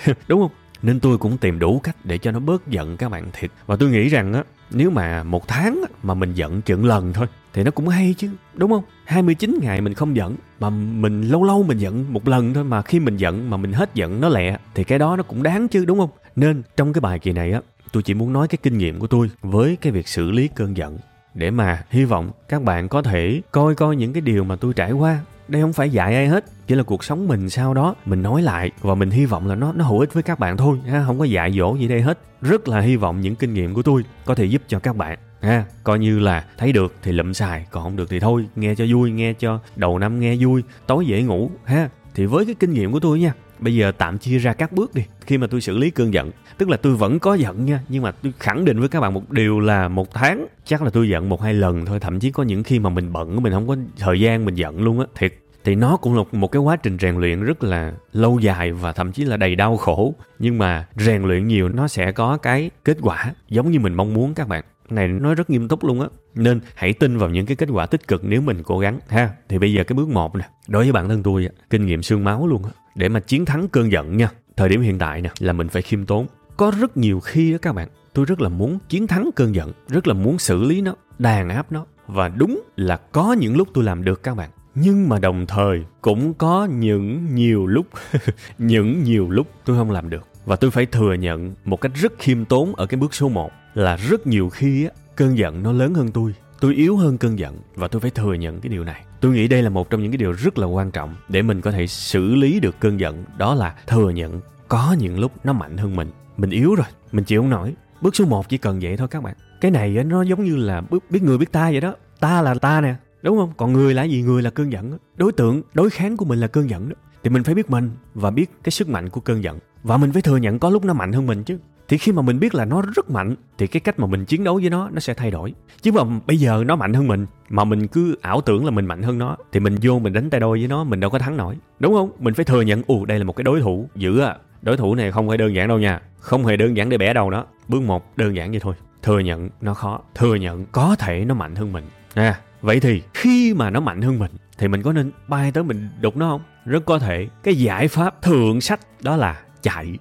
Đúng 0.28 0.42
không? 0.42 0.52
Nên 0.82 1.00
tôi 1.00 1.18
cũng 1.18 1.38
tìm 1.38 1.60
đủ 1.60 1.80
cách 1.80 1.96
để 2.04 2.18
cho 2.18 2.32
nó 2.32 2.40
bớt 2.40 2.68
giận 2.68 2.98
các 2.98 3.10
bạn 3.10 3.26
thiệt. 3.34 3.52
Và 3.66 3.76
tôi 3.76 3.90
nghĩ 3.90 4.10
rằng 4.10 4.34
á, 4.34 4.44
nếu 4.72 4.90
mà 4.90 5.24
một 5.24 5.48
tháng 5.48 5.84
mà 6.04 6.14
mình 6.14 6.34
giận 6.34 6.62
chừng 6.62 6.86
lần 6.86 7.14
thôi, 7.14 7.28
thì 7.54 7.64
nó 7.64 7.72
cũng 7.72 7.88
hay 7.88 8.16
chứ, 8.18 8.30
đúng 8.54 8.72
không? 8.72 8.84
29 9.06 9.60
ngày 9.62 9.82
mình 9.82 9.94
không 9.94 10.16
giận, 10.16 10.36
mà 10.60 10.70
mình 10.70 11.22
lâu 11.22 11.44
lâu 11.44 11.64
mình 11.64 11.78
giận 11.78 12.14
một 12.14 12.28
lần 12.28 12.54
thôi, 12.54 12.64
mà 12.64 12.82
khi 12.82 13.00
mình 13.00 13.18
giận 13.18 13.50
mà 13.50 13.58
mình 13.58 13.74
hết 13.74 13.96
giận 13.96 14.22
nó 14.22 14.30
lẹ, 14.30 14.58
thì 14.76 14.84
cái 14.84 15.00
đó 15.00 15.16
nó 15.16 15.24
cũng 15.24 15.44
đáng 15.44 15.68
chứ, 15.68 15.86
đúng 15.86 16.00
không? 16.00 16.10
Nên 16.36 16.64
trong 16.78 16.94
cái 16.94 17.02
bài 17.02 17.20
kỳ 17.20 17.34
này 17.34 17.52
á, 17.52 17.62
tôi 17.92 18.04
chỉ 18.04 18.14
muốn 18.14 18.34
nói 18.34 18.48
cái 18.48 18.58
kinh 18.64 18.78
nghiệm 18.78 19.00
của 19.00 19.08
tôi 19.08 19.30
với 19.42 19.78
cái 19.82 19.92
việc 19.92 20.08
xử 20.08 20.32
lý 20.32 20.48
cơn 20.48 20.78
giận. 20.78 20.98
Để 21.34 21.52
mà 21.52 21.84
hy 21.90 22.06
vọng 22.06 22.32
các 22.50 22.64
bạn 22.64 22.90
có 22.90 23.02
thể 23.02 23.42
coi 23.52 23.76
coi 23.76 23.96
những 23.96 24.14
cái 24.14 24.22
điều 24.22 24.44
mà 24.44 24.56
tôi 24.56 24.74
trải 24.74 24.92
qua 24.92 25.20
đây 25.52 25.62
không 25.62 25.74
phải 25.74 25.90
dạy 25.90 26.16
ai 26.16 26.28
hết, 26.28 26.46
chỉ 26.68 26.76
là 26.76 26.84
cuộc 26.84 27.04
sống 27.04 27.28
mình 27.28 27.50
sau 27.50 27.74
đó, 27.74 27.96
mình 28.06 28.22
nói 28.22 28.42
lại 28.42 28.72
và 28.82 28.96
mình 28.96 29.10
hy 29.10 29.26
vọng 29.26 29.48
là 29.48 29.56
nó 29.56 29.74
nó 29.74 29.86
hữu 29.86 30.00
ích 30.00 30.14
với 30.14 30.24
các 30.24 30.40
bạn 30.40 30.58
thôi, 30.58 30.78
ha, 30.88 31.04
không 31.06 31.20
có 31.20 31.26
dạy 31.26 31.54
dỗ 31.58 31.76
gì 31.76 31.88
đây 31.88 32.02
hết. 32.02 32.20
Rất 32.42 32.68
là 32.68 32.80
hy 32.80 32.96
vọng 32.96 33.22
những 33.22 33.36
kinh 33.36 33.54
nghiệm 33.54 33.74
của 33.74 33.82
tôi 33.82 34.04
có 34.26 34.36
thể 34.36 34.46
giúp 34.46 34.62
cho 34.68 34.80
các 34.80 34.96
bạn, 34.96 35.20
ha, 35.42 35.66
coi 35.84 36.00
như 36.00 36.20
là 36.20 36.46
thấy 36.58 36.72
được 36.72 36.96
thì 37.04 37.12
lụm 37.12 37.34
xài, 37.34 37.66
còn 37.72 37.84
không 37.84 37.96
được 37.96 38.10
thì 38.10 38.20
thôi, 38.20 38.46
nghe 38.56 38.76
cho 38.76 38.86
vui, 38.90 39.12
nghe 39.12 39.34
cho 39.34 39.60
đầu 39.76 40.00
năm 40.00 40.20
nghe 40.20 40.36
vui, 40.40 40.64
tối 40.88 41.06
dễ 41.06 41.22
ngủ, 41.22 41.52
ha. 41.66 41.90
Thì 42.16 42.26
với 42.26 42.46
cái 42.46 42.56
kinh 42.60 42.74
nghiệm 42.74 42.92
của 42.92 43.00
tôi 43.00 43.20
nha, 43.20 43.34
bây 43.60 43.76
giờ 43.76 43.92
tạm 43.98 44.18
chia 44.18 44.38
ra 44.38 44.54
các 44.54 44.72
bước 44.72 44.94
đi, 44.94 45.04
khi 45.22 45.38
mà 45.38 45.48
tôi 45.48 45.62
xử 45.62 45.78
lý 45.78 45.90
cơn 45.90 46.14
giận, 46.14 46.32
tức 46.58 46.70
là 46.70 46.78
tôi 46.78 46.96
vẫn 46.96 47.20
có 47.20 47.34
giận 47.34 47.66
nha, 47.66 47.80
nhưng 47.90 48.04
mà 48.04 48.12
tôi 48.12 48.34
khẳng 48.40 48.66
định 48.66 48.80
với 48.80 48.90
các 48.90 49.00
bạn 49.00 49.14
một 49.14 49.32
điều 49.32 49.60
là 49.60 49.88
một 49.88 50.14
tháng, 50.14 50.48
chắc 50.66 50.82
là 50.82 50.90
tôi 50.90 51.10
giận 51.10 51.30
một 51.30 51.42
hai 51.42 51.54
lần 51.54 51.86
thôi, 51.86 52.00
thậm 52.00 52.20
chí 52.20 52.32
có 52.32 52.44
những 52.44 52.64
khi 52.64 52.80
mà 52.80 52.90
mình 52.90 53.14
bận, 53.14 53.44
mình 53.44 53.54
không 53.54 53.68
có 53.68 53.76
thời 54.00 54.20
gian 54.20 54.46
mình 54.46 54.56
giận 54.56 54.84
luôn 54.84 55.00
á, 55.00 55.06
thiệt 55.16 55.34
thì 55.64 55.76
nó 55.76 55.98
cũng 55.98 56.16
là 56.16 56.24
một 56.32 56.48
cái 56.48 56.60
quá 56.60 56.76
trình 56.76 56.98
rèn 57.00 57.16
luyện 57.16 57.44
rất 57.44 57.64
là 57.64 57.94
lâu 58.14 58.40
dài 58.40 58.72
và 58.72 58.94
thậm 58.94 59.12
chí 59.12 59.26
là 59.26 59.38
đầy 59.38 59.56
đau 59.56 59.78
khổ. 59.78 60.16
Nhưng 60.40 60.58
mà 60.58 60.88
rèn 60.96 61.24
luyện 61.24 61.48
nhiều, 61.48 61.70
nó 61.70 61.88
sẽ 61.88 62.12
có 62.12 62.38
cái 62.38 62.70
kết 62.84 62.98
quả 63.02 63.34
giống 63.50 63.72
như 63.72 63.80
mình 63.80 63.94
mong 63.94 64.14
muốn 64.14 64.34
các 64.34 64.48
bạn. 64.48 64.64
Này, 64.90 65.08
nói 65.08 65.36
rất 65.36 65.50
nghiêm 65.50 65.68
túc 65.68 65.84
luôn 65.84 66.02
á. 66.02 66.08
Nên 66.36 66.60
hãy 66.76 66.94
tin 66.94 67.18
vào 67.18 67.30
những 67.30 67.46
cái 67.46 67.56
kết 67.56 67.70
quả 67.72 67.86
tích 67.86 68.08
cực 68.08 68.24
nếu 68.24 68.42
mình 68.42 68.64
cố 68.64 68.80
gắng, 68.80 69.00
ha. 69.08 69.30
Thì 69.50 69.58
bây 69.58 69.74
giờ 69.74 69.84
cái 69.84 69.94
bước 69.94 70.10
một 70.10 70.36
nè. 70.36 70.50
Đối 70.68 70.84
với 70.84 70.92
bản 70.92 71.10
thân 71.10 71.24
tôi 71.24 71.50
kinh 71.70 71.86
nghiệm 71.86 72.04
xương 72.04 72.24
máu 72.24 72.48
luôn 72.48 72.64
á. 72.64 72.72
Để 72.96 73.10
mà 73.10 73.20
chiến 73.20 73.46
thắng 73.46 73.68
cơn 73.68 73.92
giận 73.92 74.18
nha. 74.18 74.30
Thời 74.58 74.70
điểm 74.70 74.82
hiện 74.82 75.00
tại 75.00 75.22
nè, 75.22 75.30
là 75.40 75.54
mình 75.54 75.70
phải 75.70 75.82
khiêm 75.82 76.06
tốn. 76.06 76.28
Có 76.58 76.72
rất 76.80 76.98
nhiều 76.98 77.20
khi 77.20 77.52
đó 77.52 77.58
các 77.62 77.76
bạn, 77.76 77.88
tôi 78.14 78.26
rất 78.26 78.42
là 78.42 78.50
muốn 78.50 78.80
chiến 78.90 79.08
thắng 79.08 79.30
cơn 79.36 79.56
giận, 79.56 79.72
rất 79.88 80.08
là 80.08 80.14
muốn 80.14 80.40
xử 80.40 80.64
lý 80.64 80.82
nó, 80.82 80.96
đàn 81.20 81.50
áp 81.50 81.72
nó. 81.72 81.86
Và 82.08 82.28
đúng 82.30 82.62
là 82.76 82.98
có 82.98 83.34
những 83.34 83.58
lúc 83.58 83.68
tôi 83.74 83.84
làm 83.84 84.04
được 84.04 84.24
các 84.24 84.36
bạn 84.36 84.50
nhưng 84.76 85.10
mà 85.10 85.20
đồng 85.20 85.46
thời 85.46 85.84
cũng 86.02 86.34
có 86.34 86.66
những 86.66 87.36
nhiều 87.36 87.68
lúc 87.68 87.88
những 88.58 89.04
nhiều 89.04 89.30
lúc 89.30 89.48
tôi 89.66 89.78
không 89.78 89.92
làm 89.92 90.10
được. 90.10 90.28
Và 90.46 90.56
tôi 90.56 90.72
phải 90.72 90.86
thừa 90.86 91.14
nhận 91.14 91.54
một 91.66 91.82
cách 91.82 91.92
rất 91.96 92.14
khiêm 92.20 92.46
tốn 92.46 92.76
ở 92.76 92.86
cái 92.86 93.00
bước 93.00 93.14
số 93.14 93.30
1 93.30 93.52
là 93.74 93.96
rất 93.96 94.28
nhiều 94.28 94.50
khi 94.50 94.86
á, 94.86 94.92
cơn 95.16 95.38
giận 95.38 95.64
nó 95.64 95.72
lớn 95.72 95.94
hơn 95.94 96.12
tôi. 96.12 96.34
Tôi 96.60 96.76
yếu 96.76 96.98
hơn 96.98 97.18
cơn 97.18 97.40
giận 97.40 97.60
và 97.76 97.88
tôi 97.88 98.00
phải 98.00 98.12
thừa 98.12 98.34
nhận 98.34 98.62
cái 98.62 98.70
điều 98.70 98.84
này. 98.84 99.04
Tôi 99.22 99.32
nghĩ 99.32 99.48
đây 99.48 99.64
là 99.64 99.70
một 99.70 99.90
trong 99.90 100.02
những 100.02 100.12
cái 100.12 100.18
điều 100.18 100.32
rất 100.32 100.58
là 100.58 100.68
quan 100.68 100.92
trọng 100.92 101.16
để 101.30 101.42
mình 101.42 101.62
có 101.62 101.72
thể 101.72 101.88
xử 101.88 102.36
lý 102.36 102.60
được 102.60 102.76
cơn 102.80 103.00
giận 103.00 103.24
đó 103.38 103.56
là 103.56 103.76
thừa 103.88 104.10
nhận 104.10 104.42
có 104.68 104.96
những 105.00 105.20
lúc 105.20 105.32
nó 105.44 105.54
mạnh 105.54 105.78
hơn 105.78 105.96
mình. 105.96 106.12
Mình 106.38 106.50
yếu 106.50 106.76
rồi 106.76 106.88
mình 107.12 107.26
chịu 107.26 107.42
không 107.42 107.50
nổi. 107.50 107.74
Bước 108.02 108.16
số 108.16 108.26
1 108.26 108.50
chỉ 108.50 108.58
cần 108.58 108.80
vậy 108.82 108.98
thôi 108.98 109.08
các 109.12 109.24
bạn. 109.24 109.36
Cái 109.62 109.72
này 109.72 109.90
nó 109.90 110.22
giống 110.22 110.46
như 110.46 110.56
là 110.56 110.82
biết 111.10 111.24
người 111.24 111.38
biết 111.38 111.52
ta 111.52 111.72
vậy 111.72 111.82
đó. 111.82 111.96
Ta 112.20 112.42
là 112.42 112.54
ta 112.54 112.82
nè 112.82 112.96
đúng 113.22 113.38
không? 113.38 113.52
Còn 113.58 113.74
người 113.74 113.94
là 113.94 114.04
gì? 114.04 114.22
Người 114.22 114.42
là 114.42 114.50
cơn 114.50 114.72
giận 114.72 114.98
đối 115.18 115.32
tượng, 115.32 115.62
đối 115.74 115.90
kháng 115.90 116.18
của 116.18 116.26
mình 116.26 116.40
là 116.40 116.48
cơn 116.48 116.70
giận 116.70 116.90
đó. 116.90 116.96
Thì 117.24 117.30
mình 117.30 117.44
phải 117.44 117.56
biết 117.56 117.70
mình 117.70 117.92
và 118.14 118.32
biết 118.32 118.52
cái 118.64 118.72
sức 118.72 118.90
mạnh 118.90 119.10
của 119.10 119.22
cơn 119.22 119.44
giận. 119.44 119.60
Và 119.84 119.98
mình 119.98 120.12
phải 120.12 120.22
thừa 120.22 120.38
nhận 120.38 120.60
có 120.60 120.70
lúc 120.70 120.86
nó 120.86 120.94
mạnh 120.94 121.12
hơn 121.12 121.28
mình 121.28 121.44
chứ. 121.44 121.58
Thì 121.88 121.98
khi 121.98 122.12
mà 122.12 122.22
mình 122.22 122.40
biết 122.40 122.56
là 122.56 122.66
nó 122.66 122.82
rất 122.96 123.10
mạnh, 123.10 123.36
thì 123.58 123.68
cái 123.68 123.80
cách 123.80 124.00
mà 124.00 124.08
mình 124.08 124.26
chiến 124.26 124.44
đấu 124.44 124.56
với 124.56 124.70
nó 124.70 124.90
nó 124.90 125.00
sẽ 125.00 125.14
thay 125.14 125.32
đổi. 125.32 125.54
Chứ 125.82 125.92
mà 125.92 126.02
bây 126.28 126.38
giờ 126.38 126.64
nó 126.68 126.76
mạnh 126.76 126.94
hơn 126.94 127.08
mình, 127.08 127.26
mà 127.50 127.64
mình 127.64 127.88
cứ 127.88 128.16
ảo 128.22 128.42
tưởng 128.42 128.66
là 128.66 128.72
mình 128.72 128.86
mạnh 128.86 129.04
hơn 129.04 129.18
nó, 129.18 129.38
thì 129.52 129.60
mình 129.60 129.76
vô 129.82 130.00
mình 130.00 130.14
đánh 130.14 130.30
tay 130.30 130.40
đôi 130.40 130.60
với 130.60 130.68
nó, 130.68 130.84
mình 130.84 131.00
đâu 131.00 131.10
có 131.10 131.20
thắng 131.20 131.38
nổi. 131.38 131.56
Đúng 131.80 131.94
không? 131.94 132.12
Mình 132.20 132.34
phải 132.34 132.46
thừa 132.46 132.62
nhận 132.62 132.84
ù 132.88 133.06
đây 133.06 133.20
là 133.20 133.24
một 133.24 133.36
cái 133.36 133.44
đối 133.44 133.62
thủ 133.62 133.90
dữ 133.96 134.20
à. 134.20 134.38
Đối 134.62 134.78
thủ 134.78 134.96
này 134.96 135.12
không 135.12 135.30
hề 135.30 135.38
đơn 135.38 135.56
giản 135.56 135.68
đâu 135.68 135.80
nha. 135.80 136.02
Không 136.20 136.46
hề 136.46 136.58
đơn 136.58 136.78
giản 136.78 136.90
để 136.90 136.98
bẻ 136.98 137.14
đầu 137.14 137.32
nó. 137.32 137.46
Bước 137.68 137.82
một, 137.82 138.18
đơn 138.18 138.36
giản 138.36 138.52
vậy 138.52 138.60
thôi. 138.60 138.76
Thừa 139.02 139.20
nhận 139.20 139.50
nó 139.62 139.74
khó. 139.74 140.00
Thừa 140.16 140.36
nhận 140.36 140.66
có 140.72 140.96
thể 141.00 141.26
nó 141.26 141.36
mạnh 141.36 141.56
hơn 141.56 141.74
mình. 141.74 141.84
À 142.14 142.40
vậy 142.62 142.80
thì, 142.80 143.02
khi 143.14 143.54
mà 143.54 143.70
nó 143.70 143.80
mạnh 143.80 144.02
hơn 144.02 144.20
mình, 144.20 144.32
thì 144.58 144.68
mình 144.68 144.82
có 144.82 144.94
nên 144.94 145.12
bay 145.28 145.52
tới 145.52 145.64
mình 145.64 145.90
đục 146.02 146.18
nó 146.18 146.30
không? 146.30 146.42
Rất 146.66 146.86
có 146.86 147.00
thể, 147.00 147.28
cái 147.44 147.56
giải 147.56 147.88
pháp 147.88 148.22
thượng 148.22 148.62
sách 148.62 148.80
đó 149.02 149.16
là 149.16 149.42
chạy. 149.62 149.98